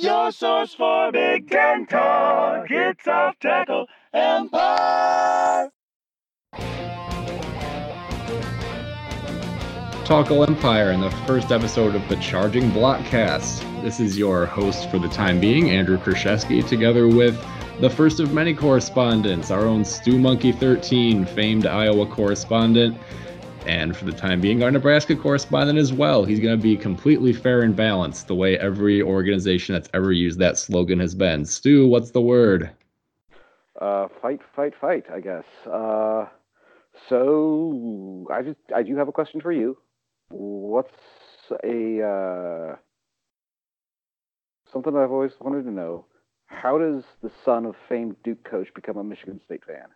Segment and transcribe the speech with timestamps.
[0.00, 2.70] Your source for Big Ten talk.
[2.70, 5.68] It's off tackle empire.
[10.08, 13.82] Empire in the first episode of the Charging Blockcast.
[13.82, 17.38] This is your host for the time being, Andrew Kraszewski, together with
[17.80, 22.96] the first of many correspondents, our own Stew Monkey 13, famed Iowa correspondent,
[23.66, 26.24] and for the time being, our Nebraska correspondent as well.
[26.24, 30.38] He's going to be completely fair and balanced, the way every organization that's ever used
[30.38, 31.44] that slogan has been.
[31.44, 32.70] Stu, what's the word?
[33.80, 35.04] Uh, fight, fight, fight.
[35.12, 35.44] I guess.
[35.66, 36.26] Uh,
[37.08, 39.78] so I just I do have a question for you.
[40.28, 40.90] What's
[41.64, 42.76] a uh,
[44.72, 46.06] something I've always wanted to know?
[46.46, 49.86] How does the son of famed Duke coach become a Michigan State fan?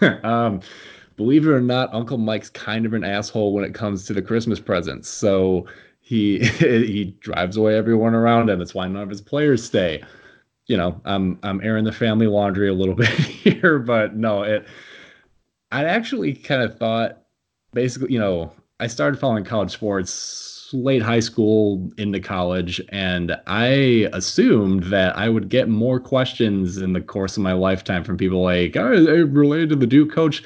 [0.24, 0.60] um,
[1.16, 4.22] believe it or not, Uncle Mike's kind of an asshole when it comes to the
[4.22, 5.08] Christmas presents.
[5.08, 5.66] So
[6.00, 8.58] he he drives away everyone around him.
[8.58, 10.02] That's why none of his players stay.
[10.66, 14.66] You know, I'm I'm airing the family laundry a little bit here, but no, it.
[15.72, 17.24] I actually kind of thought
[17.72, 24.08] basically, you know, I started following college sports late high school into college, and I
[24.12, 28.42] assumed that I would get more questions in the course of my lifetime from people
[28.42, 30.42] like, "Are oh, related to the Duke coach?"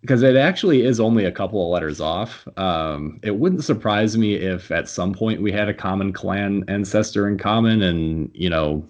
[0.00, 2.46] Because it actually is only a couple of letters off.
[2.56, 7.26] Um, it wouldn't surprise me if at some point we had a common clan ancestor
[7.26, 8.86] in common, and you know,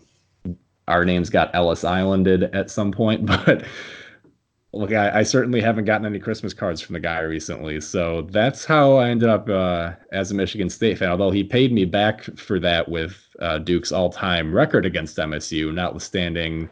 [0.87, 3.65] our names got Ellis Islanded at some point, but
[4.73, 7.81] look, I, I, certainly haven't gotten any Christmas cards from the guy recently.
[7.81, 11.11] So that's how I ended up uh, as a Michigan State fan.
[11.11, 16.69] Although he paid me back for that with uh, Duke's all-time record against MSU, notwithstanding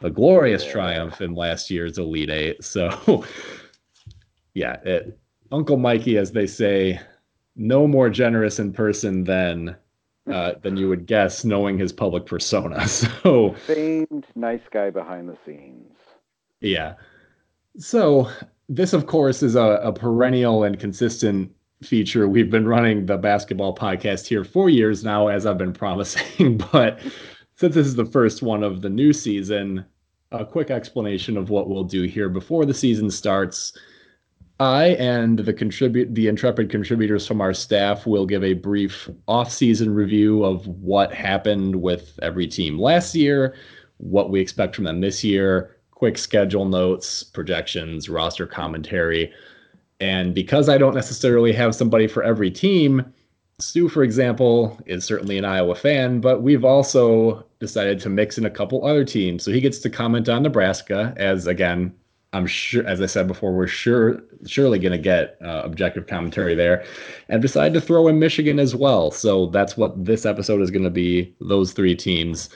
[0.00, 2.64] the glorious triumph in last year's Elite Eight.
[2.64, 3.24] So,
[4.56, 5.18] yeah, it,
[5.52, 6.98] Uncle Mikey, as they say,
[7.56, 9.76] no more generous in person than
[10.32, 12.88] uh, than you would guess, knowing his public persona.
[12.88, 15.92] So famed nice guy behind the scenes.
[16.60, 16.94] Yeah.
[17.78, 18.30] So,
[18.70, 21.52] this, of course, is a, a, perennial and consistent
[21.82, 22.26] feature.
[22.26, 26.56] We've been running the basketball podcast here for years now, as I've been promising.
[26.72, 26.98] but
[27.56, 29.84] since this is the first one of the new season,
[30.32, 33.74] a quick explanation of what we'll do here before the season starts.
[34.58, 39.92] I and the contribute the intrepid contributors from our staff will give a brief off-season
[39.94, 43.54] review of what happened with every team last year,
[43.98, 49.30] what we expect from them this year, quick schedule notes, projections, roster commentary.
[50.00, 53.04] And because I don't necessarily have somebody for every team,
[53.58, 58.44] Stu, for example, is certainly an Iowa fan, but we've also decided to mix in
[58.44, 59.42] a couple other teams.
[59.42, 61.94] So he gets to comment on Nebraska, as again,
[62.32, 66.54] I'm sure, as I said before, we're sure surely going to get uh, objective commentary
[66.54, 66.84] there,
[67.28, 69.10] and decided to throw in Michigan as well.
[69.10, 72.48] So that's what this episode is going to be: those three teams,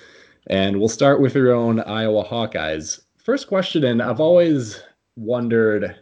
[0.48, 3.00] and we'll start with your own Iowa Hawkeyes.
[3.16, 4.82] First question, and I've always
[5.16, 5.96] wondered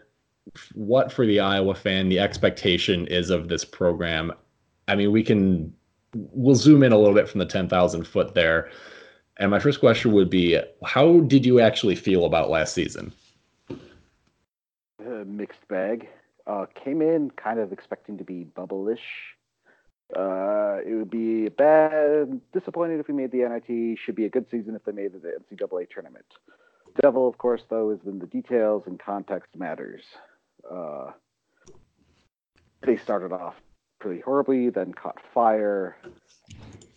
[0.75, 4.33] what for the Iowa fan the expectation is of this program.
[4.89, 5.73] I mean, we can
[6.15, 8.71] we'll zoom in a little bit from the 10,000 foot there.
[9.37, 13.12] And my first question would be how did you actually feel about last season?
[15.28, 16.09] Mixed bag.
[16.47, 19.34] Uh, came in kind of expecting to be bubble-ish.
[20.16, 23.99] Uh, it would be bad, disappointed if we made the NIT.
[23.99, 26.25] Should be a good season if they made the NCAA tournament
[27.00, 30.03] devil, of course, though, is in the details and context matters.
[30.71, 31.12] Uh,
[32.83, 33.55] they started off
[34.00, 35.97] pretty horribly, then caught fire.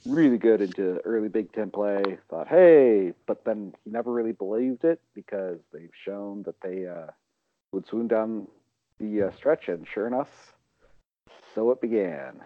[0.06, 2.18] Really good into early Big Ten play.
[2.30, 7.12] Thought, hey, but then he never really believed it because they've shown that they uh,
[7.72, 8.48] would swoon down
[9.00, 10.54] the uh, stretch, and sure enough,
[11.56, 12.42] so it began.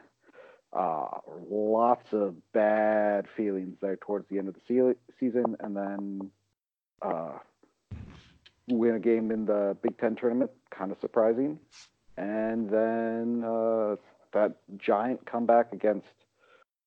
[0.74, 1.08] Uh,
[1.50, 6.32] lots of bad feelings there towards the end of the season, and then
[7.02, 7.32] uh,
[8.68, 11.60] win a game in the Big Ten tournament, kind of surprising.
[12.18, 13.96] And then uh,
[14.34, 16.08] that giant comeback against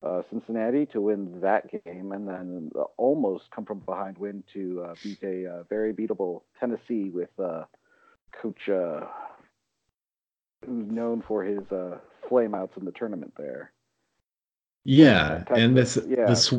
[0.03, 4.83] uh, Cincinnati to win that game, and then the almost come from behind win to
[4.83, 7.65] uh, beat a uh, very beatable Tennessee with uh,
[8.33, 9.07] Coach uh,
[10.67, 11.99] who's known for his uh,
[12.29, 13.73] flameouts in the tournament there.
[14.85, 16.27] Yeah, and this yeah.
[16.27, 16.53] this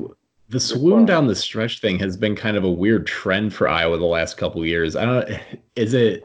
[0.49, 3.97] the swoon down the stretch thing has been kind of a weird trend for Iowa
[3.97, 4.95] the last couple years.
[4.95, 5.29] I don't
[5.75, 6.23] is it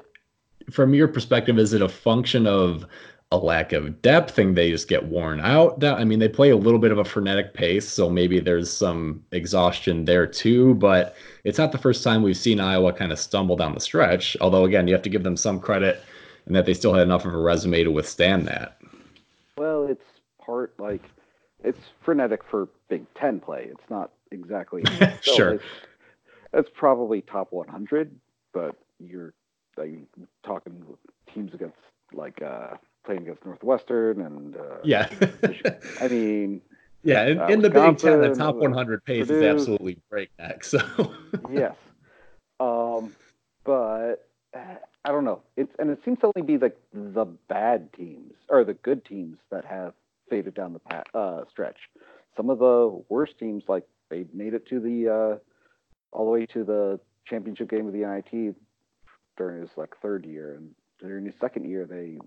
[0.71, 2.87] from your perspective is it a function of
[3.33, 5.83] a lack of depth and they just get worn out?
[5.83, 9.25] I mean, they play a little bit of a frenetic pace, so maybe there's some
[9.33, 13.57] exhaustion there too, but it's not the first time we've seen Iowa kind of stumble
[13.57, 16.03] down the stretch, although again, you have to give them some credit
[16.47, 18.79] and that they still had enough of a resume to withstand that.
[19.57, 20.05] Well, it's
[20.45, 21.03] part like
[21.63, 23.69] it's frenetic for Big Ten play.
[23.71, 24.83] It's not exactly
[25.23, 25.55] sure.
[25.55, 25.65] It's,
[26.53, 28.15] it's probably top 100,
[28.53, 29.35] but you're
[29.77, 29.99] like
[30.47, 30.85] talking
[31.33, 31.77] teams against
[32.13, 32.75] like uh,
[33.05, 35.09] playing against Northwestern and uh, yeah.
[36.01, 36.61] I mean,
[37.03, 40.65] yeah, in, uh, in the Big Ten, the top uh, 100 pace is absolutely breakneck.
[40.65, 40.81] So
[41.53, 41.77] yes.
[42.61, 43.15] Um,
[43.65, 45.43] but I don't know.
[45.57, 49.39] It's and it seems to only be like the bad teams or the good teams
[49.51, 49.93] that have
[50.31, 51.79] faded down the uh, stretch.
[52.37, 55.39] Some of the worst teams, like they made it to the uh,
[56.13, 58.55] all the way to the championship game of the NIT
[59.37, 62.19] during his like third year, and during his second year they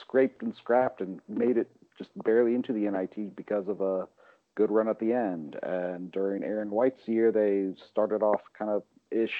[0.00, 4.08] scraped and scrapped and made it just barely into the NIT because of a
[4.56, 5.56] good run at the end.
[5.62, 9.34] And during Aaron White's year, they started off kind of ish,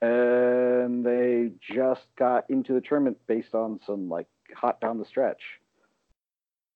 [0.00, 5.42] and they just got into the tournament based on some like hot down the stretch.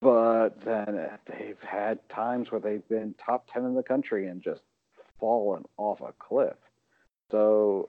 [0.01, 4.61] But then they've had times where they've been top 10 in the country and just
[5.19, 6.57] fallen off a cliff.
[7.31, 7.89] So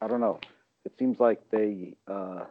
[0.00, 0.40] I don't know.
[0.84, 2.44] It seems like they, uh,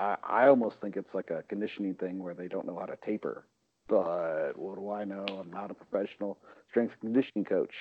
[0.00, 2.96] I, I almost think it's like a conditioning thing where they don't know how to
[3.04, 3.44] taper.
[3.88, 5.26] But what do I know?
[5.28, 6.38] I'm not a professional
[6.70, 7.74] strength and conditioning coach.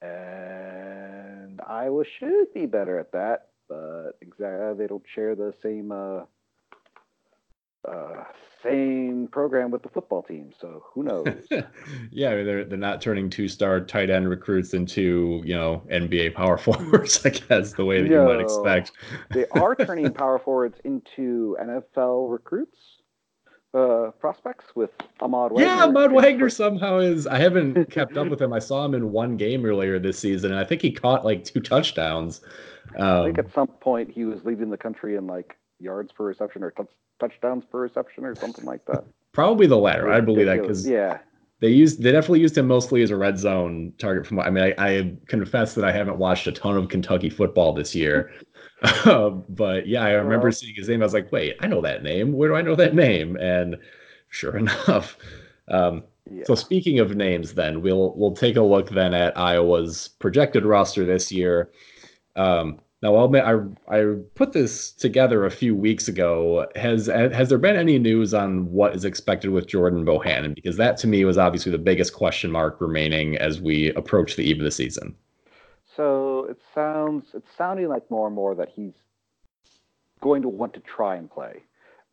[0.00, 3.48] And Iowa should be better at that.
[3.68, 6.20] But exactly, they don't share the same uh,
[7.86, 8.24] uh,
[8.62, 10.52] same program with the football team.
[10.60, 11.26] So who knows?
[12.10, 16.56] yeah, they're they're not turning two star tight end recruits into you know NBA power
[16.66, 17.24] forwards.
[17.24, 18.92] I guess the way that you might expect.
[19.30, 22.78] they are turning power forwards into NFL recruits,
[23.74, 24.90] uh, prospects with
[25.20, 25.64] Ahmad Wagner.
[25.66, 27.26] Yeah, Ahmad Wagner somehow is.
[27.26, 28.52] I haven't kept up with him.
[28.52, 31.44] I saw him in one game earlier this season, and I think he caught like
[31.44, 32.40] two touchdowns.
[32.98, 36.24] I Um, think at some point he was leading the country in like yards per
[36.24, 36.88] reception or touch,
[37.18, 39.04] touchdowns per reception or something like that.
[39.32, 40.10] probably the latter.
[40.10, 41.18] I believe that because yeah,
[41.60, 44.26] they used they definitely used him mostly as a red zone target.
[44.26, 47.30] From what- I mean, I, I confess that I haven't watched a ton of Kentucky
[47.30, 48.32] football this year,
[49.04, 51.02] Um, but yeah, I remember Well- seeing his name.
[51.02, 52.32] I was like, wait, I know that name.
[52.32, 53.36] Where do I know that name?
[53.36, 53.76] And
[54.28, 55.16] sure enough.
[55.68, 56.44] Um, yeah.
[56.44, 61.04] So speaking of names, then we'll we'll take a look then at Iowa's projected roster
[61.06, 61.70] this year.
[62.36, 63.58] Um, now, I'll admit, I
[63.94, 66.66] I put this together a few weeks ago.
[66.74, 70.54] Has has there been any news on what is expected with Jordan Bohannon?
[70.54, 74.42] Because that to me was obviously the biggest question mark remaining as we approach the
[74.42, 75.14] eve of the season.
[75.96, 78.94] So it sounds it's sounding like more and more that he's
[80.20, 81.62] going to want to try and play.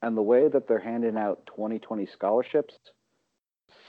[0.03, 2.75] And the way that they're handing out 2020 scholarships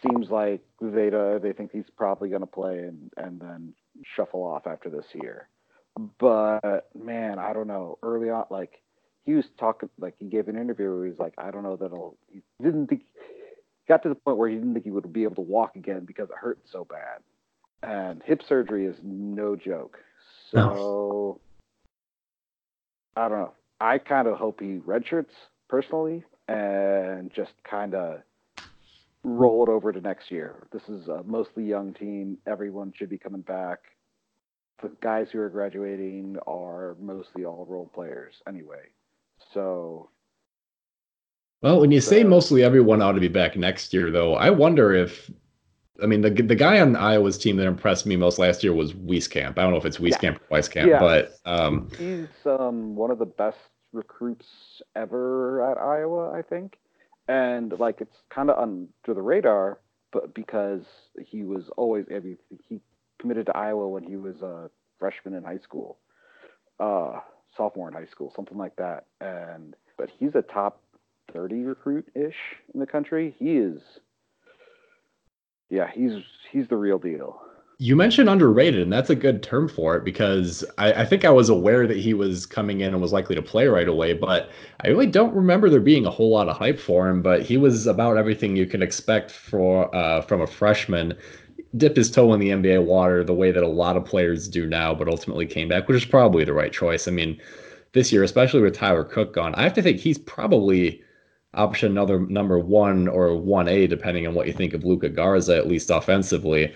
[0.02, 1.10] seems like they
[1.43, 5.50] they think he's probably going to play and and then shuffle off after this year.
[6.19, 7.98] But man, I don't know.
[8.02, 8.82] Early on, like
[9.25, 11.76] he was talking, like he gave an interview where he was like, I don't know
[11.76, 12.16] that he'll.
[12.31, 13.02] He didn't think.
[13.88, 16.04] Got to the point where he didn't think he would be able to walk again
[16.04, 17.20] because it hurt so bad
[17.82, 19.98] and hip surgery is no joke.
[20.50, 21.40] So
[23.16, 23.52] I don't know.
[23.81, 25.32] I kind of hope he redshirts
[25.69, 28.20] personally and just kind of
[29.22, 30.66] roll it over to next year.
[30.72, 32.38] This is a mostly young team.
[32.46, 33.78] Everyone should be coming back.
[34.82, 38.82] The guys who are graduating are mostly all role players anyway.
[39.55, 40.11] So
[41.62, 44.93] Well, when you say mostly everyone ought to be back next year, though, I wonder
[44.94, 45.31] if.
[46.02, 48.93] I mean, the the guy on Iowa's team that impressed me most last year was
[48.93, 49.58] Wieskamp.
[49.58, 50.98] I don't know if it's Wieskamp or Weiskamp, Yeah.
[50.98, 53.56] but um, he's um, one of the best
[53.94, 54.46] recruits
[54.94, 56.77] ever at Iowa, I think.
[57.29, 59.81] And like it's kind of under the radar,
[60.12, 60.84] but because
[61.24, 62.36] he was always I mean,
[62.69, 62.81] he
[63.19, 65.99] committed to Iowa when he was a freshman in high school,
[66.81, 67.20] uh,
[67.56, 69.06] sophomore in high school, something like that.
[69.20, 70.81] And but he's a top
[71.32, 72.37] thirty recruit ish
[72.73, 73.35] in the country.
[73.39, 73.81] He is,
[75.70, 77.41] yeah, he's he's the real deal.
[77.79, 81.31] You mentioned underrated, and that's a good term for it because I, I think I
[81.31, 84.49] was aware that he was coming in and was likely to play right away, but
[84.82, 87.20] I really don't remember there being a whole lot of hype for him.
[87.20, 91.19] But he was about everything you can expect for uh, from a freshman.
[91.77, 94.67] Dipped his toe in the NBA water the way that a lot of players do
[94.67, 97.09] now, but ultimately came back, which is probably the right choice.
[97.09, 97.41] I mean,
[97.93, 101.03] this year, especially with Tyler Cook gone, I have to think he's probably
[101.55, 105.56] option another number one or one A, depending on what you think of Luka Garza,
[105.56, 106.75] at least offensively.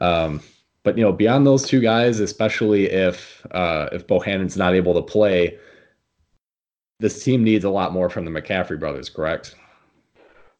[0.00, 0.40] Um,
[0.82, 5.02] but you know, beyond those two guys, especially if uh, if Bohannon's not able to
[5.02, 5.58] play,
[7.00, 9.08] this team needs a lot more from the McCaffery brothers.
[9.08, 9.56] Correct?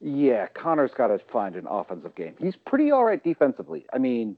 [0.01, 2.35] Yeah, Connor's got to find an offensive game.
[2.39, 3.87] He's pretty all right defensively.
[3.93, 4.37] I mean,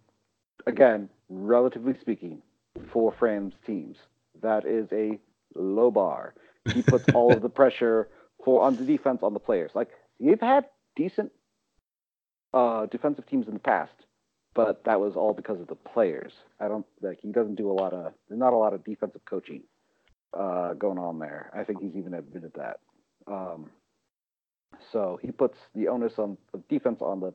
[0.66, 2.42] again, relatively speaking,
[2.92, 3.96] four Fran's teams.
[4.40, 5.18] That is a
[5.54, 6.34] low bar.
[6.72, 8.08] He puts all of the pressure
[8.44, 9.72] for on the defense on the players.
[9.74, 9.88] Like
[10.20, 11.32] they've had decent
[12.54, 13.92] uh, defensive teams in the past,
[14.54, 16.32] but that was all because of the players.
[16.60, 19.24] I don't like he doesn't do a lot of there's not a lot of defensive
[19.24, 19.62] coaching
[20.38, 21.50] uh, going on there.
[21.54, 22.78] I think he's even admitted that.
[23.26, 23.70] Um,
[24.92, 27.32] so he puts the onus on the defense on the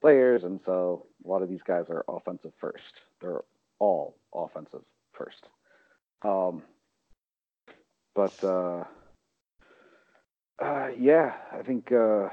[0.00, 2.94] players, and so a lot of these guys are offensive first.
[3.20, 3.42] They're
[3.78, 4.82] all offensive
[5.12, 5.46] first.
[6.22, 6.62] Um,
[8.14, 8.84] but uh,
[10.60, 11.92] uh, yeah, I think.
[11.92, 12.28] Uh,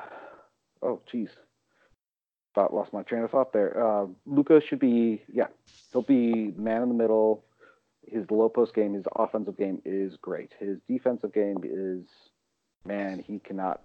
[0.82, 1.30] oh, geez,
[2.54, 3.84] thought lost my train of thought there.
[3.84, 5.48] Uh, Luka should be yeah,
[5.92, 7.46] he'll be man in the middle.
[8.08, 10.52] His low post game, his offensive game is great.
[10.60, 12.06] His defensive game is
[12.86, 13.82] man, he cannot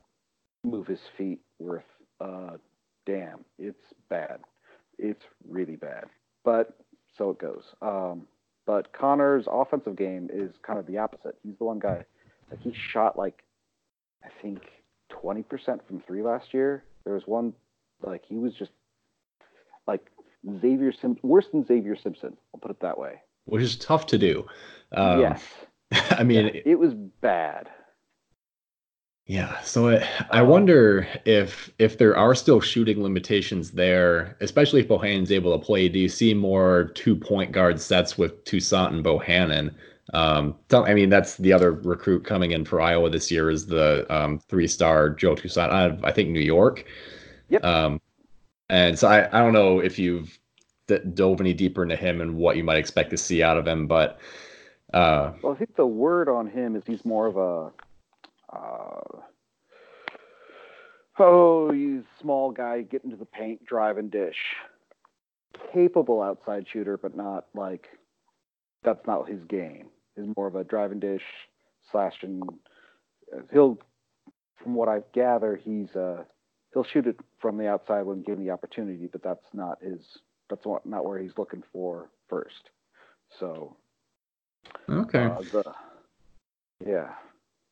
[0.64, 1.84] move his feet worth
[2.20, 2.56] uh
[3.06, 3.44] damn.
[3.58, 4.40] It's bad.
[4.98, 6.04] It's really bad.
[6.44, 6.76] But
[7.16, 7.64] so it goes.
[7.82, 8.26] Um,
[8.66, 11.36] but Connor's offensive game is kind of the opposite.
[11.42, 12.04] He's the one guy
[12.50, 13.42] like he shot like
[14.24, 14.60] I think
[15.10, 15.44] 20%
[15.86, 16.84] from three last year.
[17.04, 17.54] There was one
[18.02, 18.72] like he was just
[19.86, 20.06] like
[20.60, 22.36] Xavier Sim worse than Xavier Simpson.
[22.54, 23.22] I'll put it that way.
[23.46, 24.46] Which is tough to do.
[24.92, 25.42] Um, yes.
[26.10, 27.68] I mean, it, it was bad.
[29.30, 34.88] Yeah, so it, I wonder if if there are still shooting limitations there, especially if
[34.88, 35.88] Bohannon's able to play.
[35.88, 39.72] Do you see more two point guard sets with Toussaint and Bohannon?
[40.14, 44.04] Um, I mean, that's the other recruit coming in for Iowa this year is the
[44.12, 46.84] um, three star Joe Toussaint out of I think New York.
[47.50, 47.64] Yep.
[47.64, 48.00] Um,
[48.68, 50.40] and so I, I don't know if you've
[50.88, 53.68] d- dove any deeper into him and what you might expect to see out of
[53.68, 54.18] him, but
[54.92, 57.70] uh, well, I think the word on him is he's more of a
[58.52, 59.20] uh,
[61.18, 64.36] oh, you small guy, get into the paint, driving dish.
[65.72, 67.88] Capable outside shooter, but not like
[68.82, 69.88] that's not his game.
[70.16, 71.22] He's more of a driving dish
[71.92, 72.42] slash and
[73.52, 73.78] he'll,
[74.62, 76.24] from what I gather, he's uh
[76.72, 80.00] he'll shoot it from the outside when given the opportunity, but that's not his.
[80.48, 82.70] That's what, not where he's looking for first.
[83.38, 83.76] So
[84.88, 85.72] okay, uh, the,
[86.84, 87.10] yeah.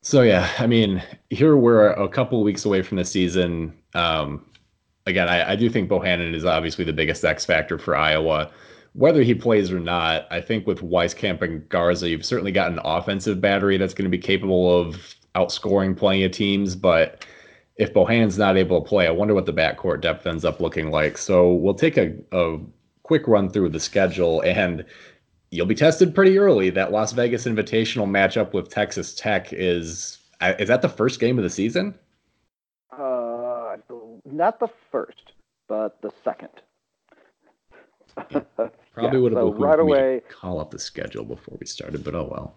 [0.03, 3.77] So yeah, I mean, here we're a couple weeks away from the season.
[3.95, 4.45] Um,
[5.07, 8.51] again, I, I, do think Bohannon is obviously the biggest X factor for Iowa.
[8.93, 12.81] Whether he plays or not, I think with Wieskamp and Garza, you've certainly got an
[12.85, 16.77] offensive battery that's going to be capable of outscoring plenty of teams.
[16.77, 17.27] But
[17.77, 20.91] if Bohannon's not able to play, I wonder what the backcourt depth ends up looking
[20.91, 21.19] like.
[21.19, 22.59] So we'll take a, a
[23.03, 24.85] quick run through the schedule and
[25.51, 26.71] you'll be tested pretty early.
[26.71, 31.45] That Las Vegas Invitational matchup with Texas Tech is is that the first game of
[31.45, 31.99] the season?
[32.93, 33.77] Uh,
[34.25, 35.33] not the first,
[35.69, 36.51] but the second.
[38.95, 42.15] Probably yeah, would have so right away call up the schedule before we started, but
[42.15, 42.55] oh well.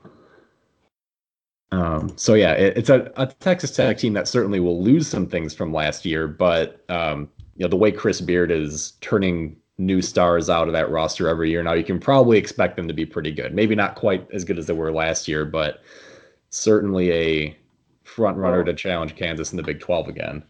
[1.71, 5.25] Um, so yeah, it, it's a, a, Texas Tech team that certainly will lose some
[5.25, 10.01] things from last year, but um, you know the way Chris Beard is turning new
[10.01, 11.63] stars out of that roster every year.
[11.63, 13.53] Now you can probably expect them to be pretty good.
[13.53, 15.81] Maybe not quite as good as they were last year, but
[16.49, 17.57] certainly a
[18.03, 20.43] front runner to challenge Kansas in the Big 12 again.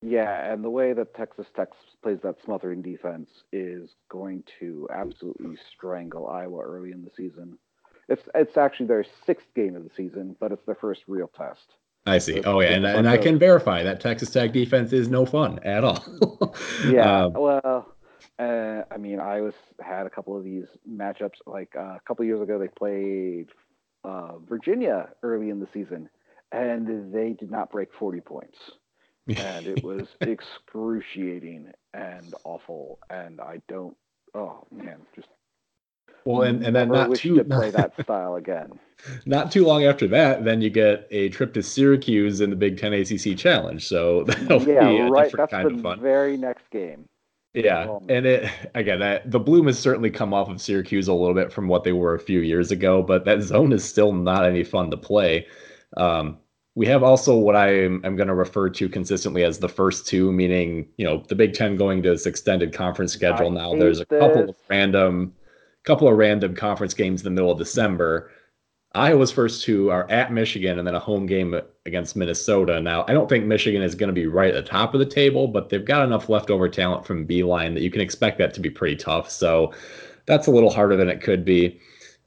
[0.00, 1.68] Yeah, and the way that Texas Tech
[2.02, 7.58] plays that smothering defense is going to absolutely strangle Iowa early in the season.
[8.08, 11.74] It's it's actually their sixth game of the season, but it's their first real test.
[12.06, 12.40] I see.
[12.42, 15.58] So oh yeah, and, and I can verify that Texas Tech defense is no fun
[15.64, 16.54] at all.
[16.88, 17.92] yeah, um, well,
[18.38, 21.38] uh, I mean, I was had a couple of these matchups.
[21.46, 23.48] Like uh, a couple years ago, they played
[24.04, 26.08] uh, Virginia early in the season,
[26.52, 28.58] and they did not break forty points,
[29.28, 32.98] and it was excruciating and awful.
[33.10, 33.96] And I don't.
[34.34, 35.28] Oh man, just
[36.24, 38.78] well, and, and then not too to play that style again.
[39.26, 42.76] Not too long after that, then you get a trip to Syracuse in the Big
[42.76, 43.86] Ten ACC Challenge.
[43.86, 45.30] So that'll yeah, be a right.
[45.30, 46.00] different That's kind the of fun.
[46.00, 47.08] very next game.
[47.54, 51.12] Yeah, um, and it again that the bloom has certainly come off of Syracuse a
[51.12, 54.12] little bit from what they were a few years ago, but that zone is still
[54.12, 55.46] not any fun to play.
[55.96, 56.38] Um,
[56.74, 60.30] we have also what I am, going to refer to consistently as the first two,
[60.30, 63.74] meaning you know the Big Ten going to this extended conference schedule I now.
[63.74, 65.34] There's a couple of random,
[65.82, 68.30] couple of random conference games in the middle of December.
[68.94, 72.80] Iowa's first two are at Michigan and then a home game against Minnesota.
[72.80, 75.06] Now, I don't think Michigan is going to be right at the top of the
[75.06, 78.60] table, but they've got enough leftover talent from Beilein that you can expect that to
[78.60, 79.30] be pretty tough.
[79.30, 79.72] So
[80.26, 81.80] that's a little harder than it could be.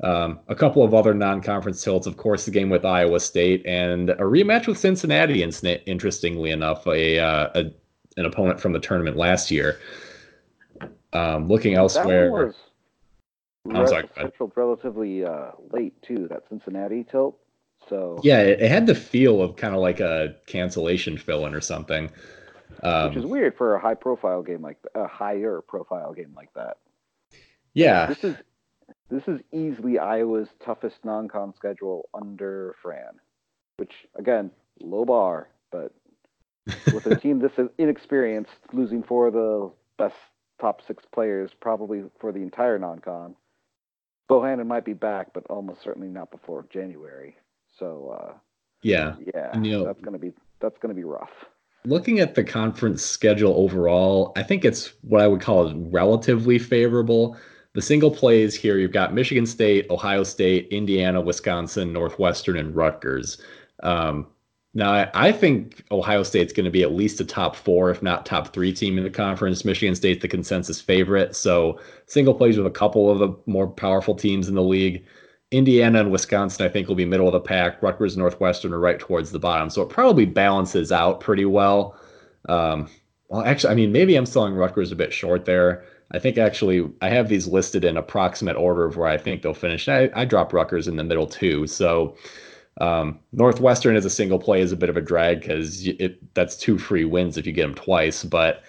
[0.04, 4.12] Um, a couple of other non-conference tilts, of course, the game with Iowa State and
[4.12, 5.44] a rematch with Cincinnati.
[5.44, 7.72] Interestingly enough, a, uh, a
[8.18, 9.80] an opponent from the tournament last year.
[11.14, 12.54] Um, looking elsewhere.
[13.70, 14.10] I'm sorry.
[14.16, 16.28] Scheduled relatively uh, late too.
[16.30, 17.38] That Cincinnati tilt.
[17.90, 21.62] So yeah, it, it had the feel of kind of like a cancellation fill-in or
[21.62, 22.12] something.
[22.84, 26.54] Um, which is weird for a high profile game like a higher profile game like
[26.56, 26.78] that.
[27.74, 28.36] yeah, This is
[29.10, 33.20] this is easily Iowa's toughest non-con schedule under Fran,
[33.78, 35.94] which again low bar, but
[36.94, 40.16] with a team this inexperienced, losing four of the best
[40.60, 43.36] top six players probably for the entire non-con.
[44.30, 47.36] Bohannon might be back, but almost certainly not before January.
[47.78, 48.34] So uh,
[48.82, 49.16] yeah.
[49.34, 51.32] yeah, you know- that's gonna be that's gonna be rough.
[51.84, 57.36] Looking at the conference schedule overall, I think it's what I would call relatively favorable.
[57.74, 63.42] The single plays here, you've got Michigan State, Ohio State, Indiana, Wisconsin, Northwestern, and Rutgers.
[63.82, 64.28] Um,
[64.74, 68.02] now, I, I think Ohio State's going to be at least a top four, if
[68.02, 69.66] not top three team in the conference.
[69.66, 71.36] Michigan State's the consensus favorite.
[71.36, 75.06] So, single plays with a couple of the more powerful teams in the league.
[75.52, 77.84] Indiana and Wisconsin, I think, will be middle of the pack.
[77.84, 79.70] Rutgers, Northwestern are right towards the bottom.
[79.70, 82.00] So, it probably balances out pretty well.
[82.48, 82.90] Um,
[83.28, 85.84] well, actually, I mean, maybe I'm selling Rutgers a bit short there.
[86.14, 89.54] I think actually I have these listed in approximate order of where I think they'll
[89.54, 89.88] finish.
[89.88, 91.68] I, I dropped Rutgers in the middle too.
[91.68, 92.18] So
[92.80, 95.88] um, Northwestern as a single play is a bit of a drag because
[96.34, 98.24] that's two free wins if you get them twice.
[98.24, 98.64] But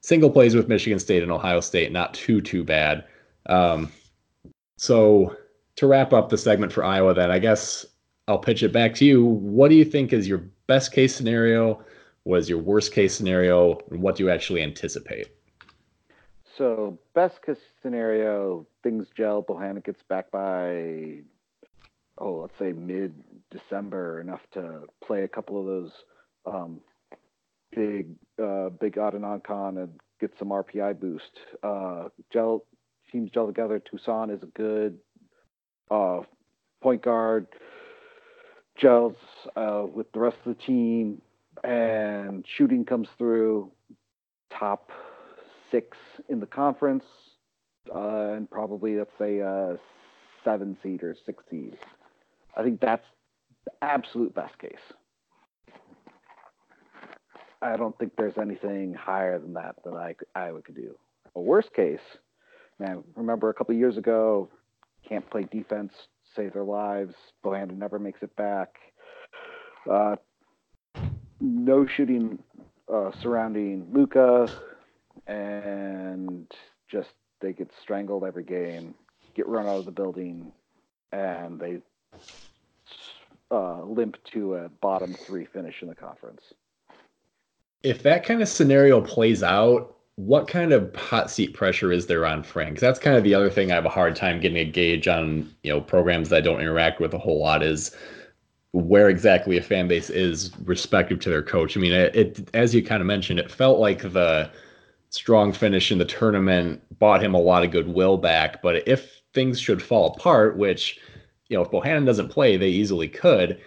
[0.00, 3.04] single plays with Michigan State and Ohio State not too too bad.
[3.46, 3.90] Um,
[4.76, 5.34] so
[5.76, 7.86] to wrap up the segment for Iowa, then I guess
[8.26, 9.24] I'll pitch it back to you.
[9.24, 11.82] What do you think is your best case scenario?
[12.24, 13.80] What is your worst case scenario?
[13.90, 15.28] And what do you actually anticipate?
[16.56, 19.42] So best case scenario, things gel.
[19.42, 21.20] Bohannon gets back by,
[22.20, 23.14] oh, let's say mid
[23.50, 25.92] December, enough to play a couple of those
[26.46, 26.80] um,
[27.74, 28.08] big,
[28.42, 29.88] uh, big odd and
[30.20, 31.38] get some RPI boost.
[31.62, 32.64] Uh, gel
[33.10, 33.80] teams gel together.
[33.80, 34.98] Toussaint is a good
[35.90, 36.20] uh,
[36.82, 37.46] point guard.
[38.76, 39.16] Gels
[39.56, 41.20] uh, with the rest of the team,
[41.64, 43.70] and shooting comes through.
[44.56, 44.90] Top
[45.70, 45.96] six
[46.28, 47.04] in the conference,
[47.94, 49.78] uh, and probably let's say a
[50.42, 51.76] seven seed or six seed.
[52.58, 53.06] I think that's
[53.64, 54.72] the absolute best case.
[57.62, 60.94] I don't think there's anything higher than that that I Iowa could do.
[61.34, 62.00] A worst case,
[62.78, 63.02] man.
[63.16, 64.48] Remember a couple years ago,
[65.08, 65.92] can't play defense,
[66.36, 67.14] save their lives.
[67.44, 68.76] Bohannon never makes it back.
[69.90, 70.16] Uh,
[71.40, 72.38] no shooting
[72.92, 74.48] uh, surrounding Luka
[75.26, 76.50] and
[76.90, 78.94] just they get strangled every game,
[79.34, 80.52] get run out of the building,
[81.12, 81.78] and they
[83.50, 86.42] uh, limp to a bottom three finish in the conference.
[87.82, 92.26] If that kind of scenario plays out, what kind of hot seat pressure is there
[92.26, 92.74] on Fran?
[92.74, 95.48] that's kind of the other thing I have a hard time getting a gauge on.
[95.62, 97.94] You know, programs that I don't interact with a whole lot is
[98.72, 101.76] where exactly a fan base is respective to their coach.
[101.76, 104.50] I mean, it, it as you kind of mentioned, it felt like the
[105.10, 108.60] strong finish in the tournament bought him a lot of goodwill back.
[108.60, 110.98] But if things should fall apart, which
[111.48, 113.60] you know, if Bohannon doesn't play, they easily could.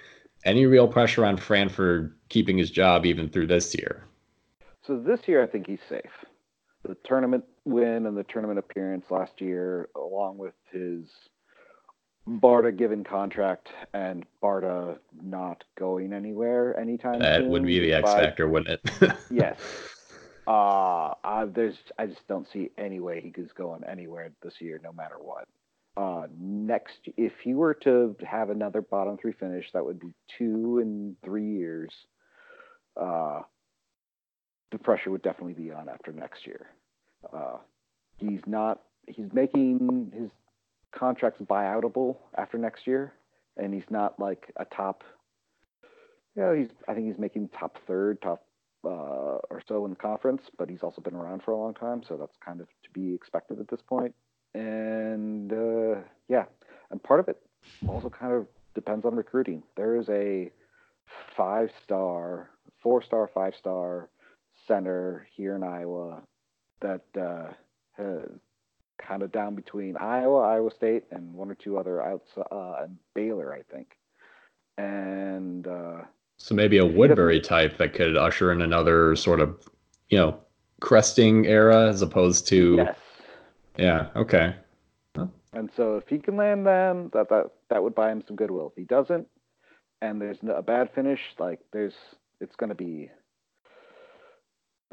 [0.43, 4.05] Any real pressure on Fran for keeping his job even through this year?
[4.85, 6.25] So this year, I think he's safe.
[6.83, 11.05] The tournament win and the tournament appearance last year, along with his
[12.27, 17.49] Barta given contract and Barta not going anywhere anytime That soon.
[17.49, 19.11] would be the X factor, wouldn't it?
[19.31, 19.59] Yes.
[20.47, 24.81] Uh, I, there's, I just don't see any way he is going anywhere this year,
[24.83, 25.47] no matter what.
[25.97, 30.79] Uh, next, if he were to have another bottom three finish, that would be two
[30.79, 31.91] in three years.
[32.99, 33.41] Uh,
[34.71, 36.67] the pressure would definitely be on after next year.
[37.33, 37.57] Uh,
[38.17, 38.81] he's not.
[39.07, 40.29] He's making his
[40.97, 43.13] contracts buyoutable after next year,
[43.57, 45.03] and he's not like a top.
[46.35, 46.69] You know, he's.
[46.87, 48.45] I think he's making top third, top
[48.85, 52.01] uh, or so in the conference, but he's also been around for a long time,
[52.07, 54.15] so that's kind of to be expected at this point.
[54.53, 56.45] And uh, yeah,
[56.89, 57.41] and part of it
[57.87, 59.63] also kind of depends on recruiting.
[59.75, 60.51] There is a
[61.35, 62.49] five-star,
[62.81, 64.09] four-star, five-star
[64.67, 66.21] center here in Iowa
[66.81, 67.53] that uh,
[69.01, 72.97] kind of down between Iowa, Iowa State, and one or two other outs, uh, and
[73.13, 73.97] Baylor, I think.
[74.77, 76.01] And uh,
[76.37, 79.67] So maybe a Woodbury type that could usher in another sort of,
[80.09, 80.39] you know,
[80.79, 82.95] cresting era as opposed to yes,
[83.77, 84.55] yeah, okay.
[85.53, 88.67] And so if he can land them, that that that would buy him some goodwill.
[88.67, 89.27] If he doesn't,
[90.01, 91.93] and there's no- a bad finish, like there's
[92.39, 93.09] it's going to be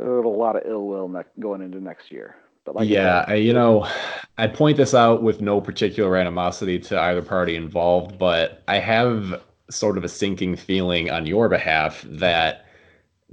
[0.00, 2.36] a lot of ill will ne- going into next year.
[2.64, 3.88] But like yeah, I, you know,
[4.36, 9.42] I point this out with no particular animosity to either party involved, but I have
[9.70, 12.66] sort of a sinking feeling on your behalf that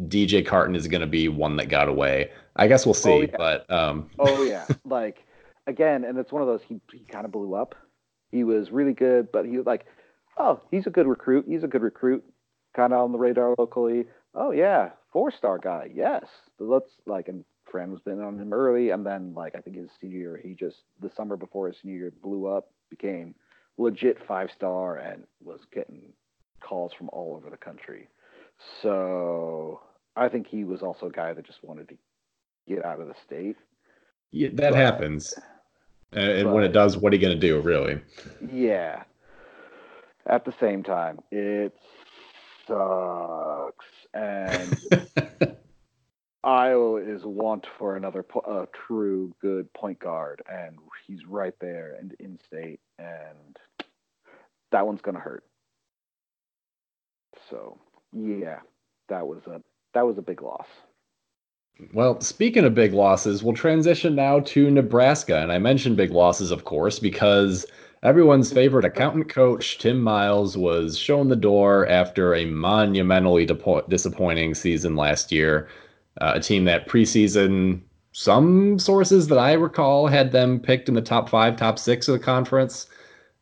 [0.04, 2.32] DJ Carton is going to be one that got away.
[2.56, 3.10] I guess we'll see.
[3.10, 3.36] Oh, yeah.
[3.38, 4.10] But um...
[4.20, 5.25] oh yeah, like
[5.68, 6.62] again, and it's one of those.
[6.68, 7.76] He he kind of blew up.
[8.32, 9.86] He was really good, but he was like,
[10.38, 11.46] oh, he's a good recruit.
[11.48, 12.24] He's a good recruit.
[12.76, 14.06] Kind of on the radar locally.
[14.34, 15.90] Oh yeah, four star guy.
[15.94, 16.26] Yes,
[16.60, 19.90] let's like and Fran was been on him early, and then like I think his
[20.00, 23.36] senior year, he just the summer before his senior year blew up, became
[23.78, 26.14] legit five star, and was getting
[26.62, 28.08] calls from all over the country.
[28.82, 29.82] So
[30.16, 31.98] I think he was also a guy that just wanted to
[32.68, 33.58] get out of the state.
[34.32, 35.34] Yeah, that but, happens.
[36.12, 38.02] And but, when it does, what are you going to do, really?
[38.52, 39.04] Yeah.
[40.28, 41.74] At the same time, it
[42.68, 43.86] sucks.
[44.14, 44.78] And
[46.44, 52.14] Iowa is want for another po- true good point guard, and he's right there and
[52.20, 53.58] in state, and
[54.72, 55.44] that one's going to hurt.
[57.50, 57.78] So
[58.14, 58.60] yeah,
[59.10, 59.62] that was a
[59.94, 60.68] that was a big loss.
[61.94, 65.40] Well, speaking of big losses, we'll transition now to Nebraska.
[65.42, 67.66] And I mentioned big losses, of course, because
[68.02, 73.46] everyone's favorite accountant coach, Tim Miles, was shown the door after a monumentally
[73.90, 75.68] disappointing season last year.
[76.22, 77.82] Uh, a team that preseason,
[78.14, 82.14] some sources that I recall had them picked in the top five, top six of
[82.14, 82.88] the conference.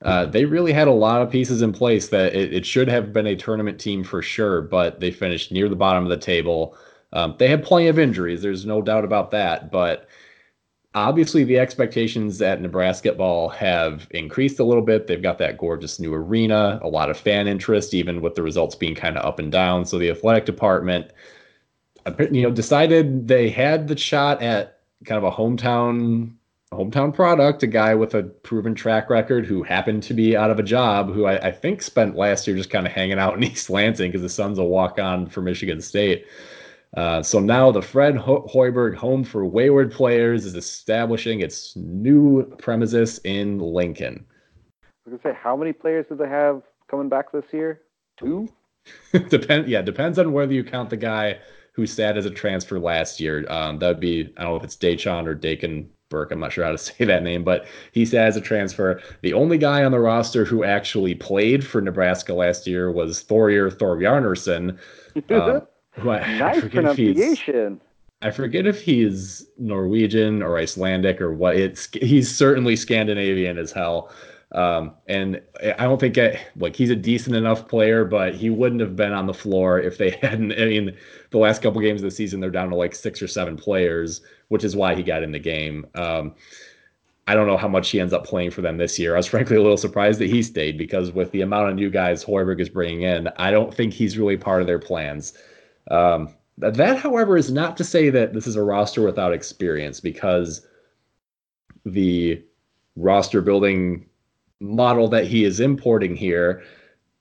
[0.01, 3.13] Uh, they really had a lot of pieces in place that it, it, should have
[3.13, 6.75] been a tournament team for sure, but they finished near the bottom of the table.
[7.13, 10.09] Um, they had plenty of injuries, there's no doubt about that, but
[10.95, 15.07] obviously the expectations at Nebraska ball have increased a little bit.
[15.07, 18.75] They've got that gorgeous new arena, a lot of fan interest, even with the results
[18.75, 19.85] being kind of up and down.
[19.85, 21.11] So the athletic department,
[22.31, 26.33] you know, decided they had the shot at kind of a hometown
[26.71, 30.57] hometown product, a guy with a proven track record who happened to be out of
[30.57, 33.43] a job, who I, I think spent last year just kind of hanging out in
[33.51, 36.25] East Lansing because the son's a walk on for Michigan State.
[36.95, 42.45] Uh, so now the Fred Ho- Hoiberg Home for Wayward Players is establishing its new
[42.57, 44.25] premises in Lincoln.
[44.83, 47.81] I was gonna say, how many players do they have coming back this year?
[48.17, 48.47] Two.
[49.29, 49.67] Depend.
[49.67, 51.39] Yeah, depends on whether you count the guy
[51.73, 53.45] who sat as a transfer last year.
[53.49, 56.31] Um, that would be I don't know if it's Daychon or Dakin Burke.
[56.31, 59.01] I'm not sure how to say that name, but he said as a transfer.
[59.21, 63.71] The only guy on the roster who actually played for Nebraska last year was Thorir
[63.71, 64.77] Thorbjarnarson.
[65.15, 65.61] Who
[65.97, 67.81] I, nice I pronunciation.
[68.21, 71.57] I forget if he's Norwegian or Icelandic or what.
[71.57, 74.11] It's he's certainly Scandinavian as hell.
[74.53, 78.81] Um, and I don't think I, like he's a decent enough player, but he wouldn't
[78.81, 80.53] have been on the floor if they hadn't.
[80.53, 80.95] I mean,
[81.31, 84.21] the last couple games of the season, they're down to like six or seven players,
[84.49, 85.85] which is why he got in the game.
[85.95, 86.35] Um,
[87.27, 89.15] I don't know how much he ends up playing for them this year.
[89.15, 91.89] I was frankly a little surprised that he stayed because with the amount of new
[91.89, 95.33] guys Hoiberg is bringing in, I don't think he's really part of their plans.
[95.91, 100.65] Um, that, however, is not to say that this is a roster without experience because
[101.85, 102.41] the
[102.95, 104.07] roster building
[104.59, 106.63] model that he is importing here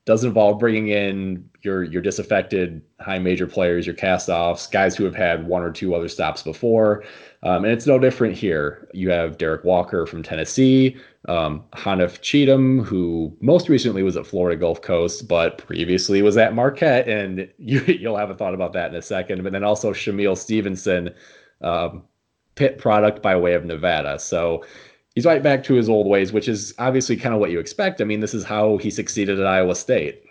[0.04, 5.14] does involve bringing in your your disaffected high major players, your cast-offs, guys who have
[5.14, 7.04] had one or two other stops before,
[7.42, 8.88] um, and it's no different here.
[8.92, 10.96] You have Derek Walker from Tennessee,
[11.28, 16.54] um, Haanif Cheatham, who most recently was at Florida Gulf Coast, but previously was at
[16.54, 19.42] Marquette, and you, will have a thought about that in a second.
[19.42, 21.10] But then also Shamiel Stevenson,
[21.60, 22.02] um,
[22.54, 24.18] Pitt product by way of Nevada.
[24.18, 24.64] So
[25.14, 28.00] he's right back to his old ways, which is obviously kind of what you expect.
[28.00, 30.22] I mean, this is how he succeeded at Iowa State.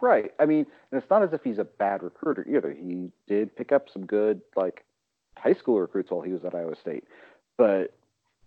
[0.00, 0.32] Right.
[0.38, 2.72] I mean, and it's not as if he's a bad recruiter either.
[2.72, 4.84] He did pick up some good like
[5.36, 7.04] high school recruits while he was at Iowa State,
[7.56, 7.94] but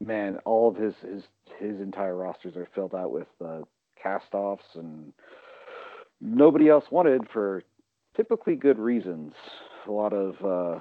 [0.06, 1.24] man, all of his his
[1.60, 3.62] his entire rosters are filled out with uh,
[4.02, 5.14] cast-offs and
[6.20, 7.64] nobody else wanted for
[8.16, 9.34] typically good reasons.
[9.88, 10.80] A lot of uh,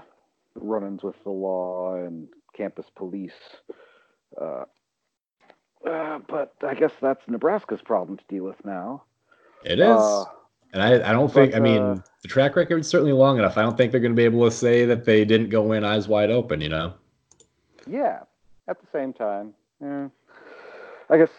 [0.54, 3.32] run-ins with the law and campus police
[4.40, 4.64] uh,
[5.88, 9.02] uh, but I guess that's Nebraska's problem to deal with now.
[9.64, 9.87] It is.
[9.88, 10.24] Uh,
[10.72, 13.38] and I, I don't but, think, I mean, uh, the track record is certainly long
[13.38, 13.58] enough.
[13.58, 15.85] I don't think they're going to be able to say that they didn't go in
[15.85, 16.94] eyes wide open, you know?
[17.87, 18.20] Yeah.
[18.68, 20.09] At the same time, yeah.
[21.11, 21.31] I guess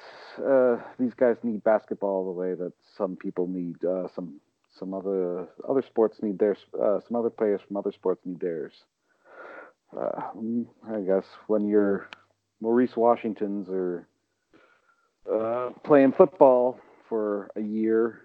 [0.45, 4.39] uh, these guys need basketball the way that some people need uh, some
[4.77, 6.59] some other other sports need theirs.
[6.79, 8.73] Uh, some other players from other sports need theirs.
[9.95, 10.21] Uh,
[10.89, 12.09] I guess when you're
[12.61, 14.07] Maurice Washingtons or
[15.31, 18.21] uh, playing football for a year.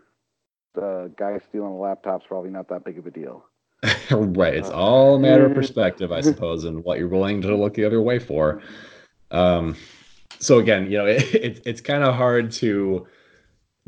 [0.74, 3.44] The guy stealing a laptop's probably not that big of a deal.
[4.10, 4.54] right.
[4.54, 7.74] It's uh, all a matter of perspective, I suppose, and what you're willing to look
[7.74, 8.60] the other way for.
[9.30, 9.76] Um,
[10.38, 13.06] so again, you know, it, it it's kind of hard to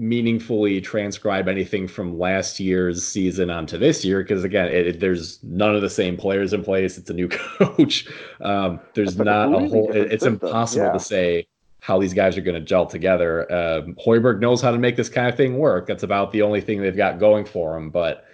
[0.00, 5.38] meaningfully transcribe anything from last year's season onto this year because again it, it, there's
[5.44, 8.08] none of the same players in place it's a new coach
[8.40, 10.92] um, there's not a whole it, it's impossible yeah.
[10.92, 11.46] to say
[11.80, 15.10] how these guys are going to gel together um, Hoiberg knows how to make this
[15.10, 18.24] kind of thing work that's about the only thing they've got going for them but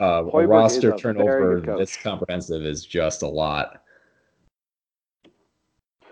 [0.00, 3.82] uh, a roster a turnover this comprehensive is just a lot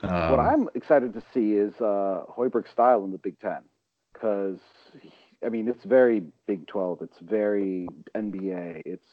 [0.03, 3.63] um, what i'm excited to see is uh, Hoiberg's style in the big ten
[4.13, 4.59] because
[5.45, 7.03] I mean, it's very Big 12.
[7.03, 8.83] It's very NBA.
[8.87, 9.07] It's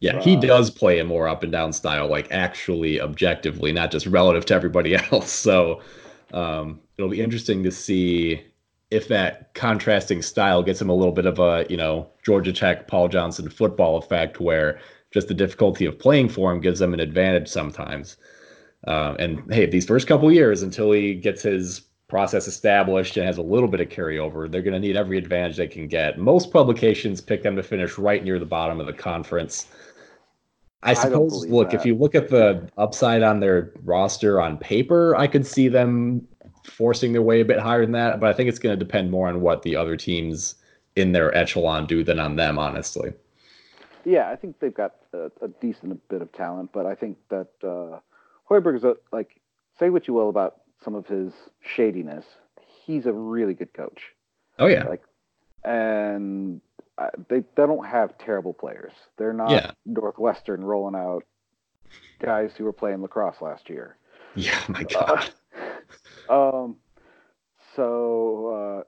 [0.00, 3.90] yeah, he uh, does play a more up and down style, like actually objectively, not
[3.90, 5.30] just relative to everybody else.
[5.30, 5.80] So
[6.32, 8.44] um, it'll be interesting to see
[8.90, 12.86] if that contrasting style gets him a little bit of a, you know, Georgia Tech,
[12.86, 14.78] Paul Johnson football effect where
[15.12, 18.16] just the difficulty of playing for him gives them an advantage sometimes.
[18.86, 23.38] Uh, and hey, these first couple years until he gets his process established and has
[23.38, 26.18] a little bit of carryover, they're going to need every advantage they can get.
[26.18, 29.66] Most publications pick them to finish right near the bottom of the conference.
[30.84, 31.80] I suppose, I look, that.
[31.80, 36.28] if you look at the upside on their roster on paper, I could see them
[36.66, 39.10] forcing their way a bit higher than that, but I think it's going to depend
[39.10, 40.56] more on what the other teams
[40.96, 43.12] in their echelon do than on them, honestly.
[44.04, 47.48] Yeah, I think they've got a, a decent bit of talent, but I think that
[47.62, 47.98] uh,
[48.48, 49.40] Hoiberg is a, like,
[49.78, 52.24] say what you will about some of his shadiness,
[52.84, 54.12] he's a really good coach.
[54.58, 54.84] Oh yeah.
[54.84, 55.02] Like,
[55.64, 56.60] and
[57.28, 58.92] they they don't have terrible players.
[59.16, 59.72] They're not yeah.
[59.84, 61.24] Northwestern rolling out
[62.20, 63.96] guys who were playing lacrosse last year.
[64.34, 65.18] Yeah, my God.
[65.18, 65.26] Uh,
[66.28, 66.76] um,
[67.74, 68.82] so uh,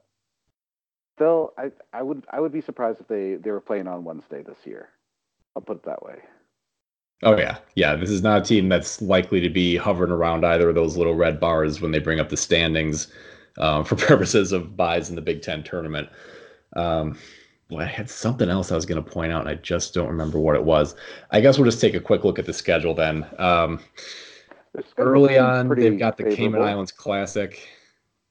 [1.17, 1.53] they'll.
[1.57, 4.57] I I would I would be surprised if they they were playing on Wednesday this
[4.65, 4.89] year.
[5.55, 6.15] I'll put it that way.
[7.23, 7.95] Oh yeah, yeah.
[7.95, 11.15] This is not a team that's likely to be hovering around either of those little
[11.15, 13.11] red bars when they bring up the standings
[13.57, 16.09] um, for purposes of byes in the Big Ten tournament.
[16.75, 17.17] Um,
[17.69, 20.07] well, I had something else I was going to point out, and I just don't
[20.07, 20.95] remember what it was.
[21.31, 23.27] I guess we'll just take a quick look at the schedule then.
[23.37, 23.79] Um,
[24.97, 26.37] early on, they've got the favorable.
[26.37, 27.67] Cayman Islands Classic.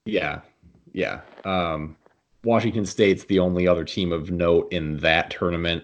[0.05, 0.41] Yeah,
[0.93, 1.21] yeah.
[1.45, 1.95] Um,
[2.43, 5.83] Washington State's the only other team of note in that tournament.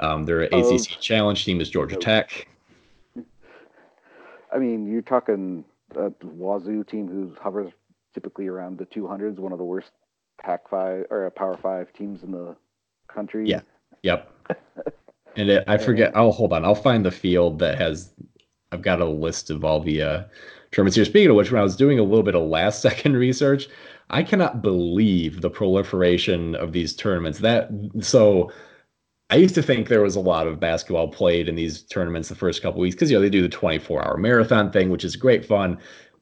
[0.00, 0.74] Um, their oh.
[0.74, 2.48] ACC Challenge team is Georgia Tech.
[4.52, 5.64] I mean, you're talking
[5.96, 7.72] a Wazoo team who hovers
[8.12, 9.90] typically around the 200s, one of the worst
[10.40, 12.56] Pac five or Power Five teams in the
[13.08, 13.48] country.
[13.48, 13.60] Yeah.
[14.02, 14.30] Yep.
[15.36, 16.12] and it, I forget.
[16.14, 16.64] Oh, hold on.
[16.64, 18.12] I'll find the field that has.
[18.74, 20.24] I've got a list of all the uh,
[20.72, 21.04] tournaments here.
[21.04, 23.68] Speaking of which, when I was doing a little bit of last second research,
[24.10, 27.38] I cannot believe the proliferation of these tournaments.
[27.38, 28.52] That so
[29.30, 32.34] I used to think there was a lot of basketball played in these tournaments the
[32.34, 35.16] first couple weeks because you know they do the 24 hour marathon thing, which is
[35.16, 35.78] great fun.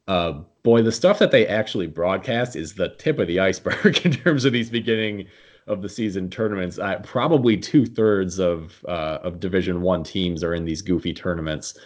[0.06, 4.12] Uh, boy, the stuff that they actually broadcast is the tip of the iceberg in
[4.12, 5.26] terms of these beginning
[5.66, 6.78] of the season tournaments.
[6.78, 11.78] Uh, probably two thirds of uh, of Division One teams are in these goofy tournaments.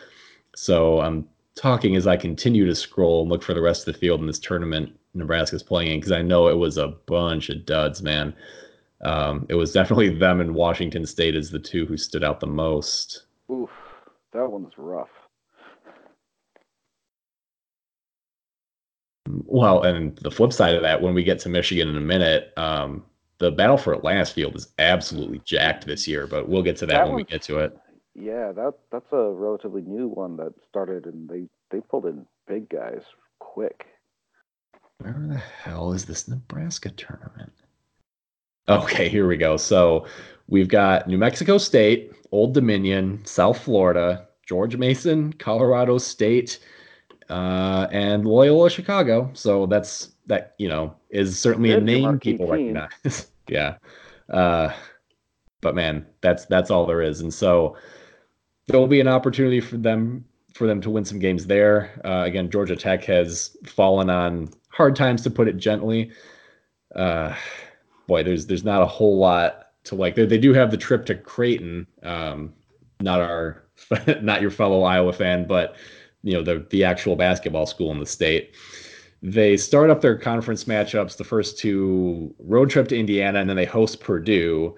[0.57, 4.01] So I'm talking as I continue to scroll and look for the rest of the
[4.01, 7.65] field in this tournament Nebraska's playing in because I know it was a bunch of
[7.65, 8.35] duds, man
[9.03, 12.47] um, it was definitely them and Washington State as the two who stood out the
[12.47, 13.25] most.
[13.51, 13.71] Oof,
[14.33, 15.09] that one's rough.
[19.29, 22.53] Well, and the flip side of that, when we get to Michigan in a minute,
[22.57, 23.05] um,
[23.39, 26.95] the battle for Atlantis Field is absolutely jacked this year, but we'll get to that,
[26.95, 27.77] that when we get to it.
[28.19, 32.69] Yeah, that that's a relatively new one that started, and they they pulled in big
[32.71, 33.03] guys
[33.39, 33.87] quick.
[34.99, 37.53] Where the hell is this Nebraska tournament?
[38.69, 39.59] Okay, here we go.
[39.59, 40.07] So
[40.49, 46.59] we've got New Mexico State, Old Dominion, South Florida, George Mason, Colorado State,
[47.29, 49.31] uh, and Loyola Chicago.
[49.35, 50.55] So that's that.
[50.57, 52.75] You know, is certainly a name people team.
[52.79, 53.31] recognize.
[53.49, 53.77] yeah,
[54.31, 54.73] uh,
[55.61, 57.21] but man, that's that's all there is.
[57.21, 57.77] And so
[58.67, 60.25] there will be an opportunity for them
[60.55, 62.01] for them to win some games there.
[62.05, 66.11] Uh, again, Georgia Tech has fallen on hard times, to put it gently.
[66.95, 67.35] Uh,
[68.07, 70.15] boy, there's there's not a whole lot to like.
[70.15, 72.53] They, they do have the trip to Creighton, um,
[73.01, 73.65] not our
[74.23, 75.77] not your fellow Iowa fan, but
[76.23, 78.55] you know the the actual basketball school in the state.
[79.23, 81.17] They start up their conference matchups.
[81.17, 84.77] The first two road trip to Indiana, and then they host Purdue.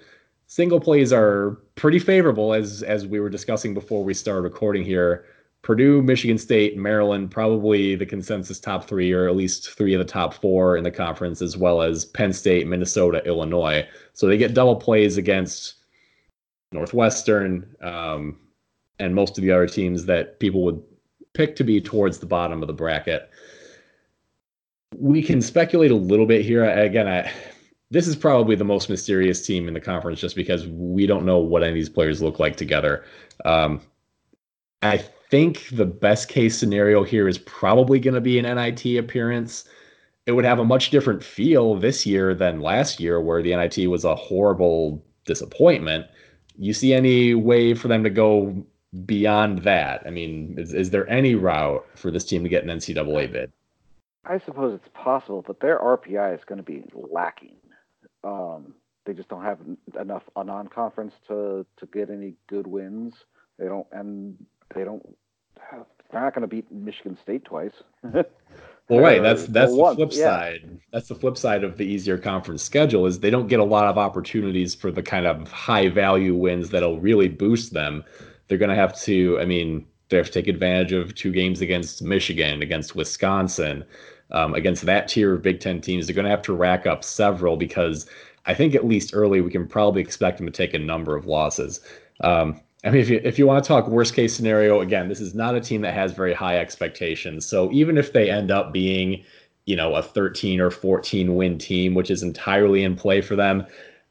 [0.49, 5.27] Single plays are pretty favorable, as as we were discussing before we started recording here.
[5.61, 10.11] Purdue, Michigan State, Maryland, probably the consensus top three, or at least three of the
[10.11, 13.87] top four in the conference, as well as Penn State, Minnesota, Illinois.
[14.15, 15.75] So they get double plays against
[16.73, 18.39] Northwestern um,
[18.99, 20.83] and most of the other teams that people would
[21.35, 23.29] pick to be towards the bottom of the bracket.
[24.97, 26.65] We can speculate a little bit here.
[26.65, 27.31] Again, I
[27.91, 31.39] this is probably the most mysterious team in the conference just because we don't know
[31.39, 33.05] what any of these players look like together.
[33.45, 33.81] Um,
[34.83, 34.99] I
[35.31, 39.65] think the best case scenario here is probably going to be an NIT appearance.
[40.27, 43.89] It would have a much different feel this year than last year, where the NIT
[43.89, 46.07] was a horrible disappointment.
[46.59, 48.67] You see any way for them to go
[49.07, 50.03] beyond that?
[50.07, 53.53] I mean, is, is there any route for this team to get an NCAA bid?
[54.25, 57.57] I suppose it's possible, but their RPI is going to be lacking.
[58.25, 58.75] Um,
[59.09, 59.59] they just don't have
[59.99, 63.15] enough a non-conference to to get any good wins.
[63.59, 64.37] They don't, and
[64.75, 65.03] they don't.
[65.71, 67.73] Have, they're not going to beat Michigan State twice.
[68.03, 68.25] well,
[68.91, 69.23] right.
[69.23, 70.25] That's that's the flip yeah.
[70.25, 70.81] side.
[70.93, 73.87] That's the flip side of the easier conference schedule is they don't get a lot
[73.87, 78.05] of opportunities for the kind of high value wins that'll really boost them.
[78.47, 79.39] They're going to have to.
[79.41, 83.85] I mean, they have to take advantage of two games against Michigan, against Wisconsin
[84.31, 86.07] um, against that tier of Big Ten teams.
[86.07, 88.07] They're going to have to rack up several because
[88.47, 91.27] I think at least early we can probably expect them to take a number of
[91.27, 91.81] losses.
[92.21, 95.21] Um, I mean, if you if you want to talk worst case scenario, again, this
[95.21, 97.45] is not a team that has very high expectations.
[97.45, 99.25] So even if they end up being,
[99.67, 103.67] you know, a 13 or 14 win team, which is entirely in play for them,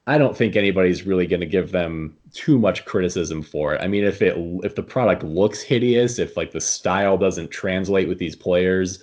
[0.05, 3.81] I don't think anybody's really going to give them too much criticism for it.
[3.81, 8.09] I mean, if it if the product looks hideous, if like the style doesn't translate
[8.09, 9.01] with these players,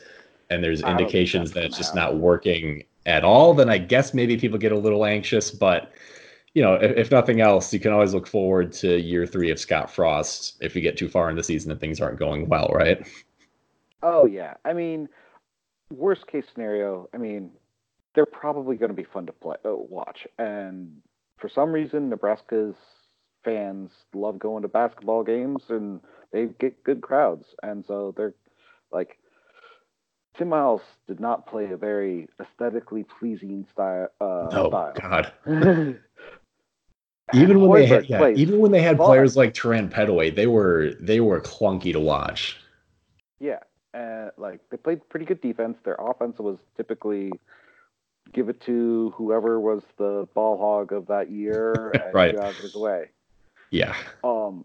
[0.50, 4.58] and there's indications that it's just not working at all, then I guess maybe people
[4.58, 5.50] get a little anxious.
[5.50, 5.92] But
[6.54, 9.58] you know, if, if, nothing else, you can always look forward to year three of
[9.58, 12.68] Scott Frost if you get too far in the season and things aren't going well,
[12.72, 13.06] right?
[14.02, 15.08] Oh yeah, I mean,
[15.90, 17.50] worst case scenario, I mean,
[18.14, 21.00] they're probably going to be fun to play, uh, watch, and
[21.38, 22.76] for some reason, Nebraska's
[23.44, 26.00] fans love going to basketball games and
[26.32, 28.34] they get good crowds, and so they're
[28.92, 29.18] like
[30.36, 34.08] Tim Miles did not play a very aesthetically pleasing style.
[34.20, 34.92] Uh, oh style.
[35.00, 35.32] God!
[37.32, 40.94] even when they had, yeah, even when they had players like Terran Petteway, they were
[41.00, 42.58] they were clunky to watch.
[43.38, 43.60] Yeah,
[43.92, 45.78] and like they played pretty good defense.
[45.84, 47.30] Their offense was typically
[48.32, 52.36] give it to whoever was the ball hog of that year and right.
[52.36, 53.10] out of his way.
[53.70, 53.94] Yeah.
[54.22, 54.64] Um,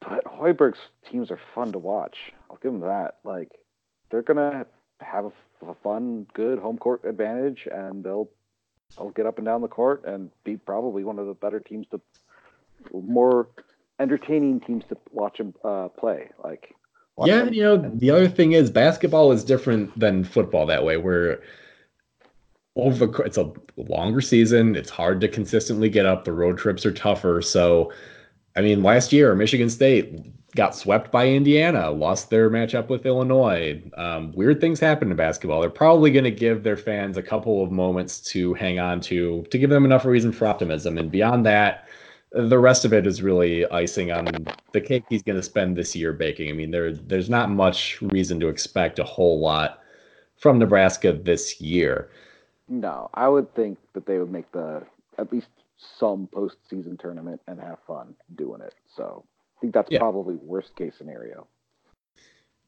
[0.00, 0.78] but Hoiberg's
[1.10, 2.16] teams are fun to watch.
[2.50, 3.16] I'll give them that.
[3.24, 3.52] Like
[4.10, 4.66] they're gonna
[5.00, 5.32] have a,
[5.66, 8.28] a fun, good home court advantage, and they'll
[8.96, 11.86] they'll get up and down the court and be probably one of the better teams
[11.90, 12.00] to
[12.92, 13.48] more
[13.98, 16.30] entertaining teams to watch them uh, play.
[16.42, 16.74] Like,
[17.24, 17.54] yeah, them.
[17.54, 21.40] you know, the other thing is basketball is different than football that way, where
[22.76, 24.76] over it's a longer season.
[24.76, 26.24] It's hard to consistently get up.
[26.24, 27.40] The road trips are tougher.
[27.42, 27.92] So,
[28.54, 30.14] I mean, last year Michigan State
[30.56, 33.80] got swept by Indiana, lost their matchup with Illinois.
[33.96, 35.60] Um, weird things happen in basketball.
[35.60, 39.44] They're probably going to give their fans a couple of moments to hang on to
[39.50, 40.98] to give them enough reason for optimism.
[40.98, 41.86] And beyond that,
[42.32, 45.94] the rest of it is really icing on the cake he's going to spend this
[45.94, 46.50] year baking.
[46.50, 49.80] I mean, there there's not much reason to expect a whole lot
[50.36, 52.10] from Nebraska this year.
[52.68, 54.82] No, I would think that they would make the
[55.18, 55.48] at least
[55.98, 58.74] some postseason tournament and have fun doing it.
[58.96, 59.24] So
[59.56, 59.98] I think that's yeah.
[59.98, 61.46] probably worst case scenario.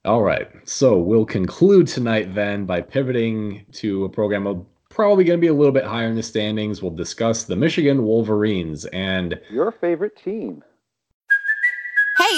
[0.04, 0.48] All right.
[0.64, 5.48] So we'll conclude tonight then by pivoting to a program of probably going to be
[5.48, 6.82] a little bit higher in the standings.
[6.82, 10.64] We'll discuss the Michigan Wolverines and your favorite team.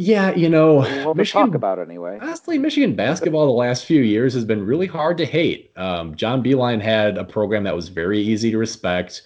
[0.00, 2.18] Yeah, you know, well, Michigan, talk about anyway.
[2.22, 5.72] Honestly, Michigan basketball the last few years has been really hard to hate.
[5.76, 9.20] Um, John Beilein had a program that was very easy to respect,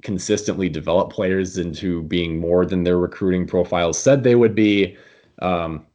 [0.00, 4.96] consistently developed players into being more than their recruiting profiles said they would be.
[5.40, 5.86] Um,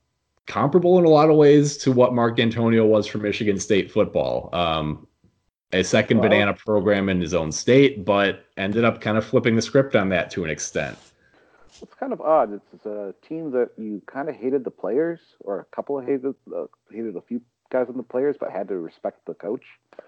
[0.45, 4.49] comparable in a lot of ways to what Mark Dantonio was for Michigan State football.
[4.53, 5.07] Um,
[5.73, 9.55] a second well, banana program in his own state, but ended up kind of flipping
[9.55, 10.97] the script on that to an extent
[11.81, 12.53] it's kind of odd.
[12.73, 16.35] It's, a team that you kind of hated the players, or a couple of hated
[16.55, 19.63] uh, hated a few guys on the players, but had to respect the coach.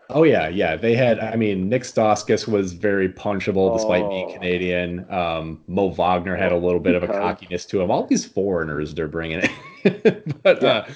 [0.10, 0.76] Oh yeah, yeah.
[0.76, 1.20] They had.
[1.20, 4.10] I mean, Nick Stauskas was very punchable despite oh.
[4.10, 5.12] being Canadian.
[5.12, 7.91] Um, Mo Wagner had a little bit of a cockiness to him.
[7.91, 10.70] All these foreigners they're bringing in, but yeah.
[10.70, 10.93] Uh,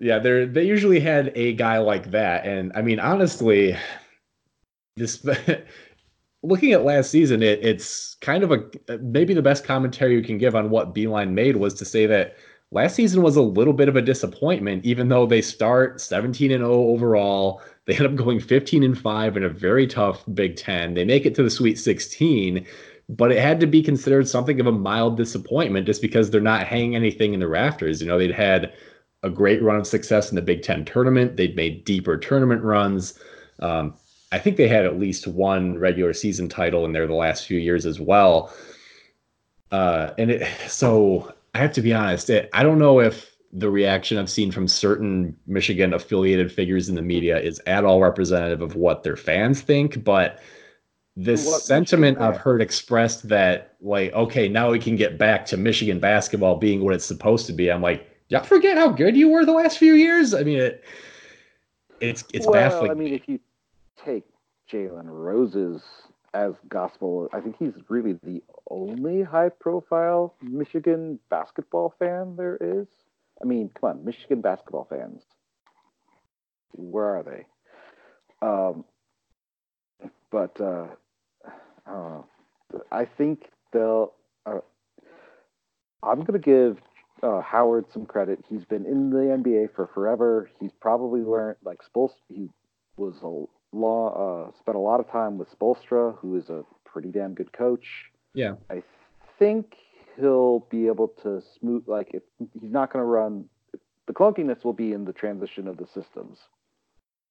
[0.00, 3.76] yeah, they're they usually had a guy like that, and I mean, honestly,
[4.96, 5.24] this
[6.42, 10.38] looking at last season, it, it's kind of a maybe the best commentary you can
[10.38, 12.36] give on what Beilein made was to say that
[12.70, 16.62] last season was a little bit of a disappointment, even though they start 17 and
[16.62, 17.62] 0 overall.
[17.86, 20.94] They end up going 15 and 5 in a very tough Big Ten.
[20.94, 22.64] They make it to the Sweet 16,
[23.08, 26.66] but it had to be considered something of a mild disappointment just because they're not
[26.66, 28.00] hanging anything in the rafters.
[28.00, 28.72] You know, they'd had
[29.22, 33.18] a great run of success in the Big Ten tournament, they'd made deeper tournament runs.
[33.58, 33.94] Um,
[34.32, 37.58] I think they had at least one regular season title in there the last few
[37.58, 38.52] years as well.
[39.72, 43.70] Uh, and it, so I have to be honest, it, I don't know if the
[43.70, 48.62] reaction I've seen from certain Michigan affiliated figures in the media is at all representative
[48.62, 50.40] of what their fans think, but
[51.16, 55.56] this what sentiment I've heard expressed that like, okay, now we can get back to
[55.56, 57.70] Michigan basketball being what it's supposed to be.
[57.70, 60.32] I'm like, y'all forget how good you were the last few years?
[60.32, 60.84] I mean, it,
[62.00, 62.90] it's it's well, baffling.
[62.92, 63.40] I mean, if you
[64.04, 64.24] take
[64.70, 65.82] Jalen Rose's
[66.32, 72.86] as gospel, I think he's really the only high profile Michigan basketball fan there is.
[73.42, 75.22] I mean, come on, Michigan basketball fans.
[76.72, 77.46] Where are they?
[78.46, 78.84] Um,
[80.30, 80.86] but uh,
[81.86, 82.22] uh,
[82.92, 84.12] I think they'll.
[84.46, 84.60] Uh,
[86.02, 86.78] I'm going to give
[87.22, 88.44] uh, Howard some credit.
[88.48, 90.48] He's been in the NBA for forever.
[90.60, 92.14] He's probably learned like Spoelstra.
[92.28, 92.48] He
[92.96, 97.10] was a law uh, spent a lot of time with Spoelstra, who is a pretty
[97.10, 97.86] damn good coach.
[98.34, 98.82] Yeah, I
[99.38, 99.76] think
[100.18, 101.84] he'll be able to smooth.
[101.86, 103.46] Like if he's not going to run,
[104.06, 106.38] the clunkiness will be in the transition of the systems.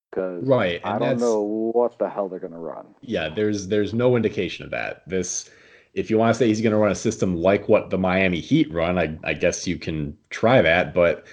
[0.09, 2.87] Because right, I don't know what the hell they're going to run.
[3.01, 5.07] Yeah, there's there's no indication of that.
[5.07, 5.49] This
[5.93, 8.39] if you want to say he's going to run a system like what the Miami
[8.39, 10.93] Heat run, I, I guess you can try that.
[10.93, 11.25] But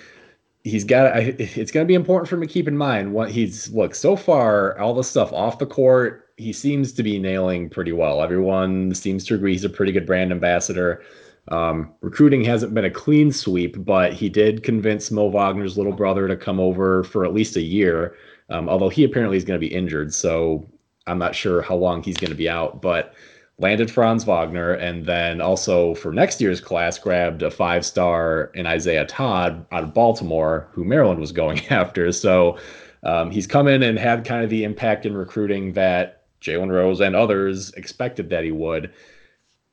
[0.67, 3.71] he's got it's going to be important for him to keep in mind what he's
[3.71, 7.93] look so far all the stuff off the court he seems to be nailing pretty
[7.93, 8.23] well.
[8.23, 11.03] Everyone seems to agree he's a pretty good brand ambassador.
[11.49, 16.27] Um, recruiting hasn't been a clean sweep but he did convince mo wagner's little brother
[16.27, 18.17] to come over for at least a year
[18.51, 20.69] um, although he apparently is going to be injured so
[21.07, 23.15] i'm not sure how long he's going to be out but
[23.59, 28.67] landed Franz Wagner, and then also for next year's class grabbed a five star in
[28.67, 32.13] Isaiah Todd out of Baltimore, who Maryland was going after.
[32.13, 32.59] So
[33.03, 37.01] um, he's come in and had kind of the impact in recruiting that Jalen Rose
[37.01, 38.93] and others expected that he would.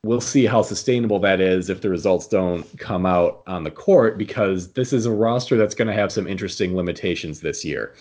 [0.02, 4.18] We'll see how sustainable that is if the results don't come out on the court,
[4.18, 7.94] because this is a roster that's going to have some interesting limitations this year.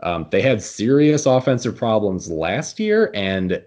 [0.00, 3.62] Um, they had serious offensive problems last year, and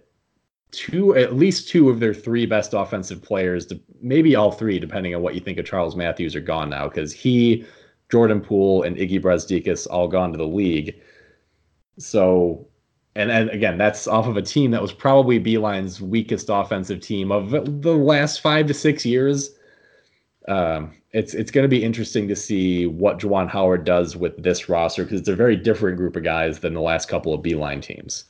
[0.71, 5.21] two at least two of their three best offensive players maybe all three depending on
[5.21, 7.65] what you think of charles matthews are gone now because he
[8.11, 10.99] jordan poole and iggy brazdeikis all gone to the league
[11.97, 12.67] so
[13.15, 17.31] and, and again that's off of a team that was probably Beilein's weakest offensive team
[17.31, 19.51] of the last five to six years
[20.47, 24.69] um, it's it's going to be interesting to see what Juwan Howard does with this
[24.69, 27.81] roster because it's a very different group of guys than the last couple of Beilein
[27.81, 28.25] teams.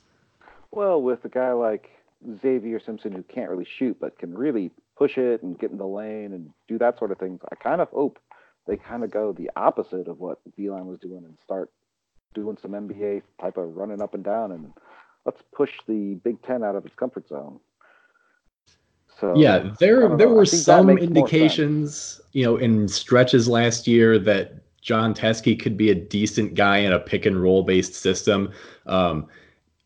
[0.71, 1.96] Well, with a guy like
[2.41, 5.85] Xavier Simpson who can't really shoot but can really push it and get in the
[5.85, 7.39] lane and do that sort of thing.
[7.51, 8.19] I kind of hope
[8.67, 11.71] they kind of go the opposite of what Beilein was doing and start
[12.33, 14.73] doing some NBA type of running up and down and
[15.25, 17.59] let's push the Big Ten out of its comfort zone.
[19.19, 25.13] So yeah, there there were some indications, you know, in stretches last year that Jon
[25.13, 28.51] Teske could be a decent guy in a pick and roll based system.
[28.85, 29.27] Um,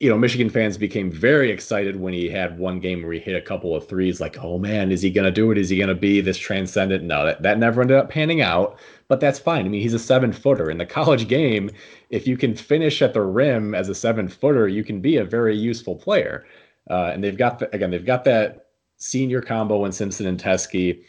[0.02, 3.36] you know, Michigan fans became very excited when he had one game where he hit
[3.36, 4.20] a couple of threes.
[4.20, 5.60] Like, oh man, is he going to do it?
[5.60, 7.04] Is he going to be this transcendent?
[7.04, 8.80] No, that, that never ended up panning out,
[9.10, 9.64] but that's fine.
[9.64, 10.72] I mean, he's a seven footer.
[10.72, 11.70] In the college game,
[12.10, 15.24] if you can finish at the rim as a seven footer, you can be a
[15.24, 16.48] very useful player.
[16.90, 21.00] Uh, and they've got, the, again, they've got that senior combo in Simpson and Teske.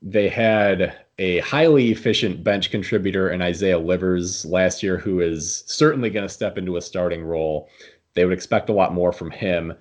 [0.00, 6.08] They had a highly efficient bench contributor in Isaiah Livers last year, who is certainly
[6.08, 7.68] going to step into a starting role.
[8.14, 9.72] They would expect a lot more from him.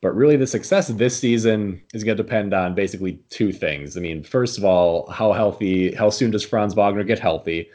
[0.00, 3.96] But really, the success of this season is going to depend on basically two things.
[3.96, 7.70] I mean, first of all, how healthy, how soon does Franz Wagner get healthy?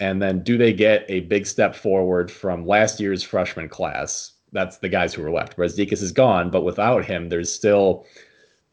[0.00, 4.32] And then do they get a big step forward from last year's freshman class?
[4.52, 5.56] That's the guys who were left.
[5.56, 8.06] Brazdeikis is gone, but without him, there's still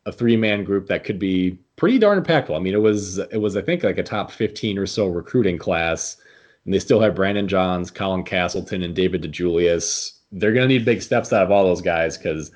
[0.05, 2.55] a three-man group that could be pretty darn impactful.
[2.55, 5.57] I mean, it was it was I think like a top 15 or so recruiting
[5.57, 6.17] class,
[6.63, 10.85] and they still have Brandon Johns, Colin Castleton, and David DeJulius they're going to need
[10.85, 12.51] big steps out of all those guys because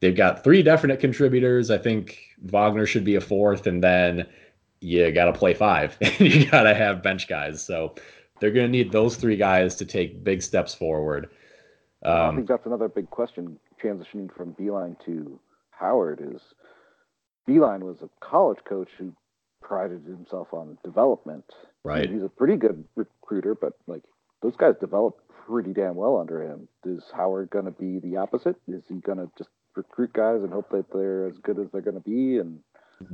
[0.00, 1.70] they've got three definite contributors.
[1.70, 4.26] I think Wagner should be a fourth, and then
[4.80, 5.96] you got to play five.
[6.00, 7.64] and you got to have bench guys.
[7.64, 7.94] So
[8.40, 11.30] they're going to need those three guys to take big steps forward.
[12.04, 15.38] Um, I think that's another big question transitioning from Beilein to
[15.70, 16.42] Howard is
[17.48, 19.12] Beilein was a college coach who
[19.62, 21.44] prided himself on development.
[21.82, 22.10] Right.
[22.10, 24.02] he's a pretty good recruiter, but like
[24.42, 26.68] those guys developed pretty damn well under him.
[26.84, 28.56] Is Howard going to be the opposite?
[28.68, 31.80] Is he going to just recruit guys and hope that they're as good as they're
[31.80, 32.60] going to be and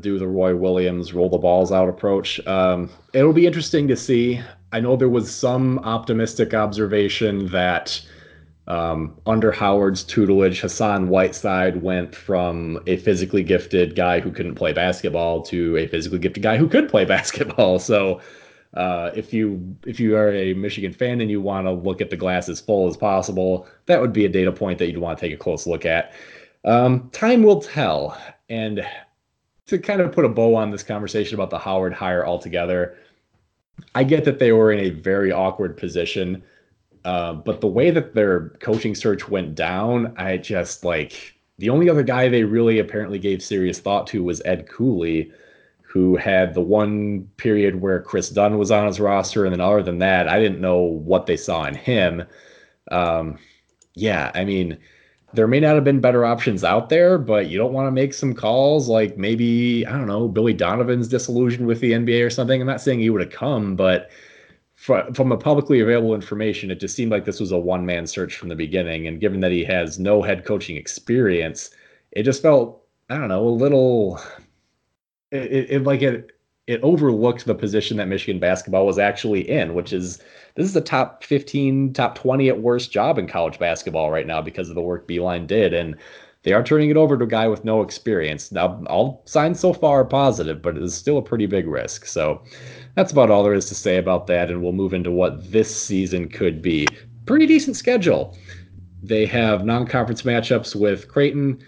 [0.01, 2.45] do the Roy Williams roll the balls out approach?
[2.47, 4.41] Um, it'll be interesting to see.
[4.73, 8.01] I know there was some optimistic observation that
[8.67, 14.73] um, under Howard's tutelage, Hassan Whiteside went from a physically gifted guy who couldn't play
[14.73, 17.79] basketball to a physically gifted guy who could play basketball.
[17.81, 18.21] So
[18.75, 22.11] uh, if you if you are a Michigan fan and you want to look at
[22.11, 25.19] the glass as full as possible, that would be a data point that you'd want
[25.19, 26.13] to take a close look at.
[26.65, 28.17] Um, time will tell.
[28.49, 28.87] And
[29.67, 32.97] to kind of put a bow on this conversation about the Howard hire altogether,
[33.95, 36.43] I get that they were in a very awkward position.
[37.05, 41.89] Uh, but the way that their coaching search went down, I just like the only
[41.89, 45.33] other guy they really apparently gave serious thought to was Ed Cooley
[45.91, 49.83] who had the one period where Kris Dunn was on his roster, and then other
[49.83, 52.23] than that, I didn't know what they saw in him.
[52.93, 53.39] Um,
[53.95, 54.79] yeah, I mean,
[55.35, 58.15] there may not have been better options out there, but you don't want to make
[58.15, 62.61] some calls like maybe I don't know Billy Donovan's disillusioned with the NBA or something.
[62.61, 64.11] I'm not saying he would have come, but
[64.77, 68.37] from a publicly available information, it just seemed like this was a one man search
[68.37, 69.09] from the beginning.
[69.09, 71.71] And given that he has no head coaching experience,
[72.13, 74.21] it just felt I don't know a little
[75.31, 76.33] it, it like it
[76.67, 80.19] it overlooked the position that Michigan basketball was actually in, which is
[80.55, 84.41] this is the top 15, top 20 at worst job in college basketball right now
[84.41, 85.75] because of the work Beilein did.
[85.75, 85.97] And
[86.43, 88.53] they are turning it over to a guy with no experience.
[88.53, 92.07] Now, all signs so far are positive, but it is still a pretty big risk.
[92.07, 92.41] So
[92.95, 94.49] that's about all there is to say about that.
[94.49, 96.87] And we'll move into what this season could be.
[97.27, 98.37] Pretty decent schedule.
[99.03, 101.59] They have non conference matchups with Creighton,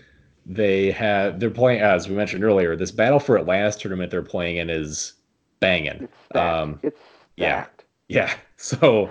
[0.45, 2.77] they have they're playing as we mentioned earlier.
[2.77, 5.15] This battle for Atlantis tournament they're playing in is
[5.61, 6.09] banging.
[6.31, 7.01] It's um, it's
[7.37, 7.67] yeah,
[8.09, 8.33] yeah.
[8.57, 9.11] So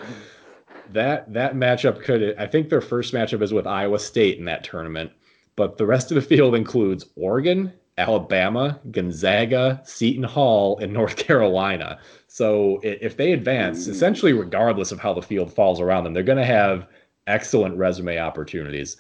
[0.94, 4.64] that that matchup could I think their first matchup is with Iowa State in that
[4.64, 5.12] tournament,
[5.58, 12.00] but the rest of the field includes Oregon, Alabama, Gonzaga, Seton Hall, and North Carolina.
[12.28, 16.38] So if they advance, essentially regardless of how the field falls around them, they're going
[16.38, 16.88] to have
[17.28, 18.96] excellent resume opportunities.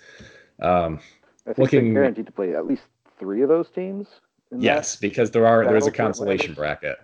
[0.62, 1.00] Um,
[1.46, 2.84] I think looking they're guaranteed to play at least
[3.18, 4.08] three of those teams.
[4.58, 6.98] Yes, because there are there is a consolation bracket.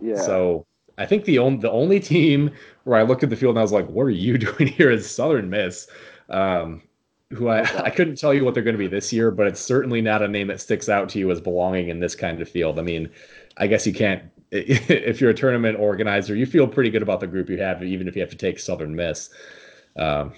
[0.00, 0.20] Yeah.
[0.20, 0.66] So
[0.98, 2.50] I think the only the only team
[2.84, 4.90] where I looked at the field and I was like, "What are you doing here?"
[4.90, 5.88] is Southern Miss,
[6.28, 6.82] um,
[7.30, 9.60] who I I couldn't tell you what they're going to be this year, but it's
[9.60, 12.48] certainly not a name that sticks out to you as belonging in this kind of
[12.48, 12.78] field.
[12.78, 13.10] I mean,
[13.56, 17.26] I guess you can't if you're a tournament organizer, you feel pretty good about the
[17.26, 19.30] group you have, even if you have to take Southern Miss.
[19.96, 20.32] Um,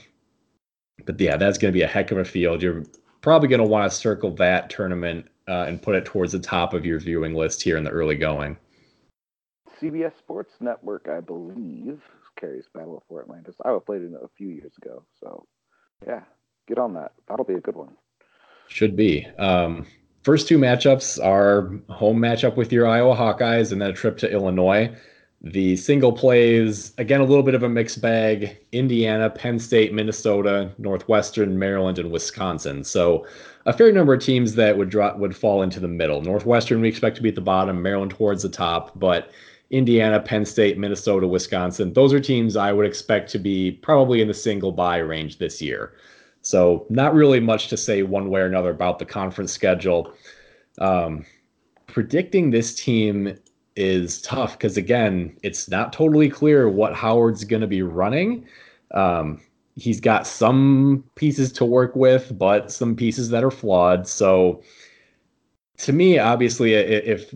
[1.05, 2.62] but yeah, that's going to be a heck of a field.
[2.62, 2.84] You're
[3.27, 6.72] probably going to want to circle that tournament uh, and put it towards the top
[6.72, 8.57] of your viewing list here in the early going.
[9.83, 12.01] CBS Sports Network, I believe,
[12.39, 13.57] carries Battle for Fort Atlantis.
[13.64, 15.45] I played it a few years ago, so
[16.07, 16.20] yeah,
[16.68, 17.14] get on that.
[17.29, 17.97] That'll be a good one.
[18.68, 19.27] Should be.
[19.41, 19.89] Um,
[20.22, 24.31] first two matchups are home matchup with your Iowa Hawkeyes and then a trip to
[24.31, 24.95] Illinois.
[25.43, 30.72] The single plays, again, a little bit of a mixed bag Indiana, Penn State, Minnesota,
[30.78, 32.82] Northwestern, Maryland, and Wisconsin.
[32.82, 33.26] So
[33.66, 36.22] a fair number of teams that would drop would fall into the middle.
[36.22, 39.30] Northwestern we expect to be at the bottom, Maryland towards the top, but
[39.70, 44.28] Indiana, Penn State, Minnesota, Wisconsin, those are teams I would expect to be probably in
[44.28, 45.95] the single bye range this year.
[46.43, 50.12] So not really much to say one way or another about the conference schedule.
[50.78, 51.26] Um,
[51.89, 53.37] predicting this team
[53.77, 58.47] is tough because again, it's not totally clear what Howard's going to be running.
[58.93, 59.41] Um,
[59.77, 64.09] he's got some pieces to work with, but some pieces that are flawed.
[64.09, 64.62] So,
[65.79, 67.35] to me, obviously, if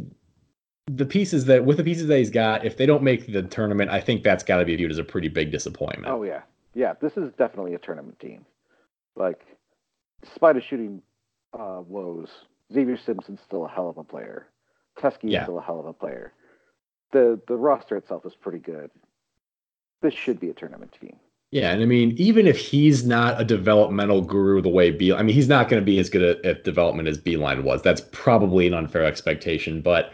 [0.86, 3.90] the pieces that with the pieces that he's got, if they don't make the tournament,
[3.90, 6.12] I think that's got to be viewed as a pretty big disappointment.
[6.12, 6.40] Oh yeah,
[6.74, 6.94] yeah.
[7.00, 8.46] This is definitely a tournament team.
[9.14, 9.40] Like,
[10.22, 11.02] despite his shooting
[11.52, 12.28] uh, woes,
[12.72, 14.46] Xavier Simpson's still a hell of a player.
[15.00, 15.40] Teske yeah.
[15.40, 16.32] is still a hell of a player.
[17.12, 18.90] The the roster itself is pretty good.
[20.02, 21.16] This should be a tournament team.
[21.50, 25.22] Yeah, and I mean, even if he's not a developmental guru the way B, I
[25.22, 27.82] mean, he's not going to be as good at, at development as Beilein was.
[27.82, 29.82] That's probably an unfair expectation.
[29.82, 30.12] But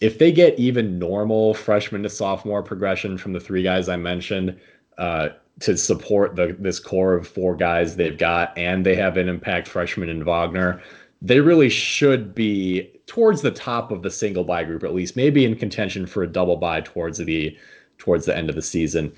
[0.00, 4.56] if they get even normal freshman to sophomore progression from the three guys I mentioned
[4.98, 5.30] uh,
[5.60, 9.66] to support the this core of four guys they've got, and they have an impact
[9.66, 10.80] freshman in Wagner,
[11.22, 15.44] they really should be towards the top of the single bye group at least, maybe
[15.44, 17.56] in contention for a double bye towards the
[17.98, 19.12] towards the end of the season.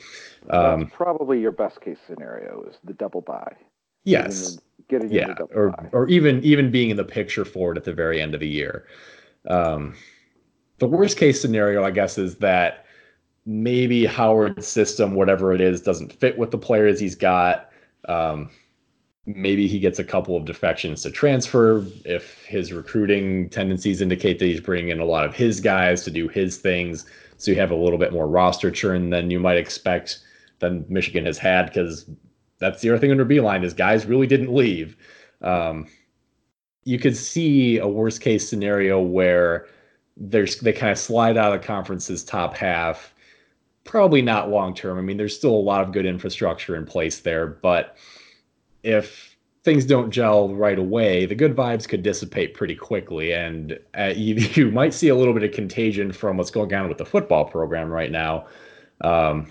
[0.51, 3.57] Um, That's probably your best case scenario is the double bye.
[4.05, 4.59] Yes.
[4.89, 7.93] getting yeah, double or or even even being in the picture for it at the
[7.93, 8.87] very end of the year.
[9.49, 9.95] Um,
[10.79, 12.87] the worst case scenario, I guess, is that
[13.45, 17.71] maybe Howard's system, whatever it is, doesn't fit with the players he's got.
[18.09, 18.51] Um,
[19.29, 24.47] maybe he gets a couple of defections to transfer if his recruiting tendencies indicate that
[24.47, 27.05] he's bringing in a lot of his guys to do his things.
[27.37, 30.21] So you have a little bit more roster churn than you might expect
[30.61, 32.09] than Michigan has had because
[32.59, 34.97] that's the other thing under Beilein is guys really didn't leave.
[35.43, 35.87] Um,
[36.85, 39.67] you could see a worst case scenario where
[40.17, 43.15] there's they kind of slide out of the conference's top half.
[43.85, 44.99] Probably not long term.
[44.99, 47.97] I mean, there's still a lot of good infrastructure in place there, but
[48.83, 54.13] if things don't gel right away, the good vibes could dissipate pretty quickly, and uh,
[54.17, 57.07] you, you might see a little bit of contagion from what's going on with the
[57.07, 58.47] football program right now,
[59.03, 59.47] um,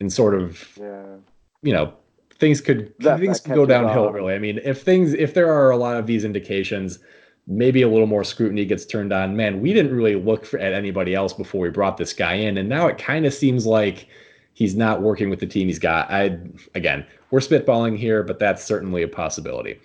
[0.00, 1.16] and sort of yeah.
[1.62, 1.92] you know
[2.38, 4.34] things could That- things that could go downhill really.
[4.34, 6.98] I mean, if things if there are a lot of these indications,
[7.46, 9.36] maybe a little more scrutiny gets turned on.
[9.36, 12.58] Man, we didn't really look for, at anybody else before we brought this guy in,
[12.58, 14.08] and now it kind of seems like
[14.56, 16.10] he's not working with the team he's got.
[16.10, 16.38] I
[16.74, 19.78] again, we're spitballing here, but that's certainly a possibility.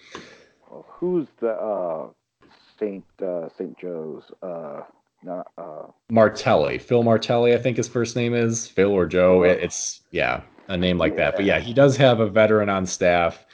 [0.88, 2.07] Who's the uh,
[2.80, 4.24] Saint uh, Saint Joe's?
[4.41, 4.82] Uh,
[5.24, 9.43] not, uh, Martelli, Phil Martelli, I think his first name is Phil or Joe.
[9.43, 11.36] It- it's yeah, a name like that.
[11.36, 13.45] But yeah, he does have a veteran on staff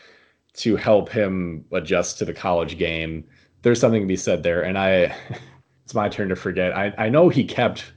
[0.57, 3.26] to help him adjust to the college game.
[3.63, 5.13] There's something to be said there, and I,
[5.84, 6.78] it's my turn to forget.
[6.78, 7.91] I I know he kept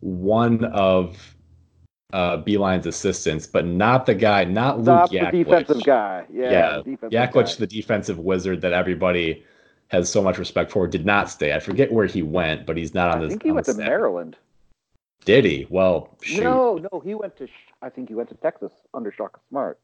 [0.00, 1.34] one of
[2.12, 5.44] uh Beilein's assistants, but not the guy, not Luke not the Yaklich.
[5.44, 6.24] defensive guy.
[6.32, 7.60] Yeah, Yeah, defensive Yaklich, guy.
[7.60, 9.44] the defensive wizard that everybody
[9.88, 11.54] has so much respect for, did not stay.
[11.54, 13.26] I forget where he went, but he's not on I this.
[13.26, 13.74] I think he went to.
[13.74, 14.36] Maryland.
[15.24, 15.66] Did he?
[15.68, 16.42] Well, shoot.
[16.44, 17.48] No, no, he went to.
[17.82, 19.78] I think he went to Texas under Shaka Smart.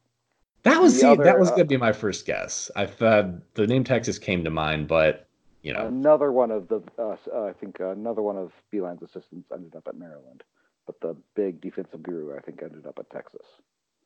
[0.62, 2.70] that was see, other, that was uh, gonna be my first guess.
[2.76, 5.26] I thought the name Texas came to mind, but
[5.62, 6.82] you know, Another one of the.
[6.98, 10.42] Uh, uh, I think another one of Beilein's assistants ended up at Maryland,
[10.86, 13.46] but the big defensive guru I think ended up at Texas.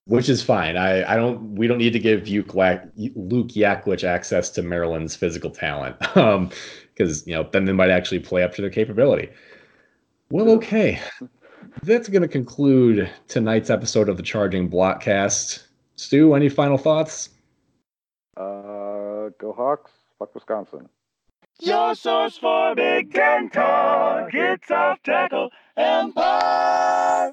[0.07, 0.77] which is fine.
[0.77, 5.15] I, I don't we don't need to give Luke, Lack, Luke Yaklich access to Maryland's
[5.17, 5.97] physical talent.
[6.17, 6.51] Um,
[6.95, 9.29] because you know, then they might actually play up to their capability.
[10.31, 11.01] Well, okay.
[11.85, 15.63] That's gonna conclude tonight's episode of the Charging Blockcast.
[15.95, 17.29] Stu, any final thoughts?
[18.37, 19.93] Uh, go Hawks!
[20.19, 20.89] Fuck Wisconsin.
[21.61, 24.31] Your source for Big Ten talk.
[24.33, 27.33] It's off tackle empire.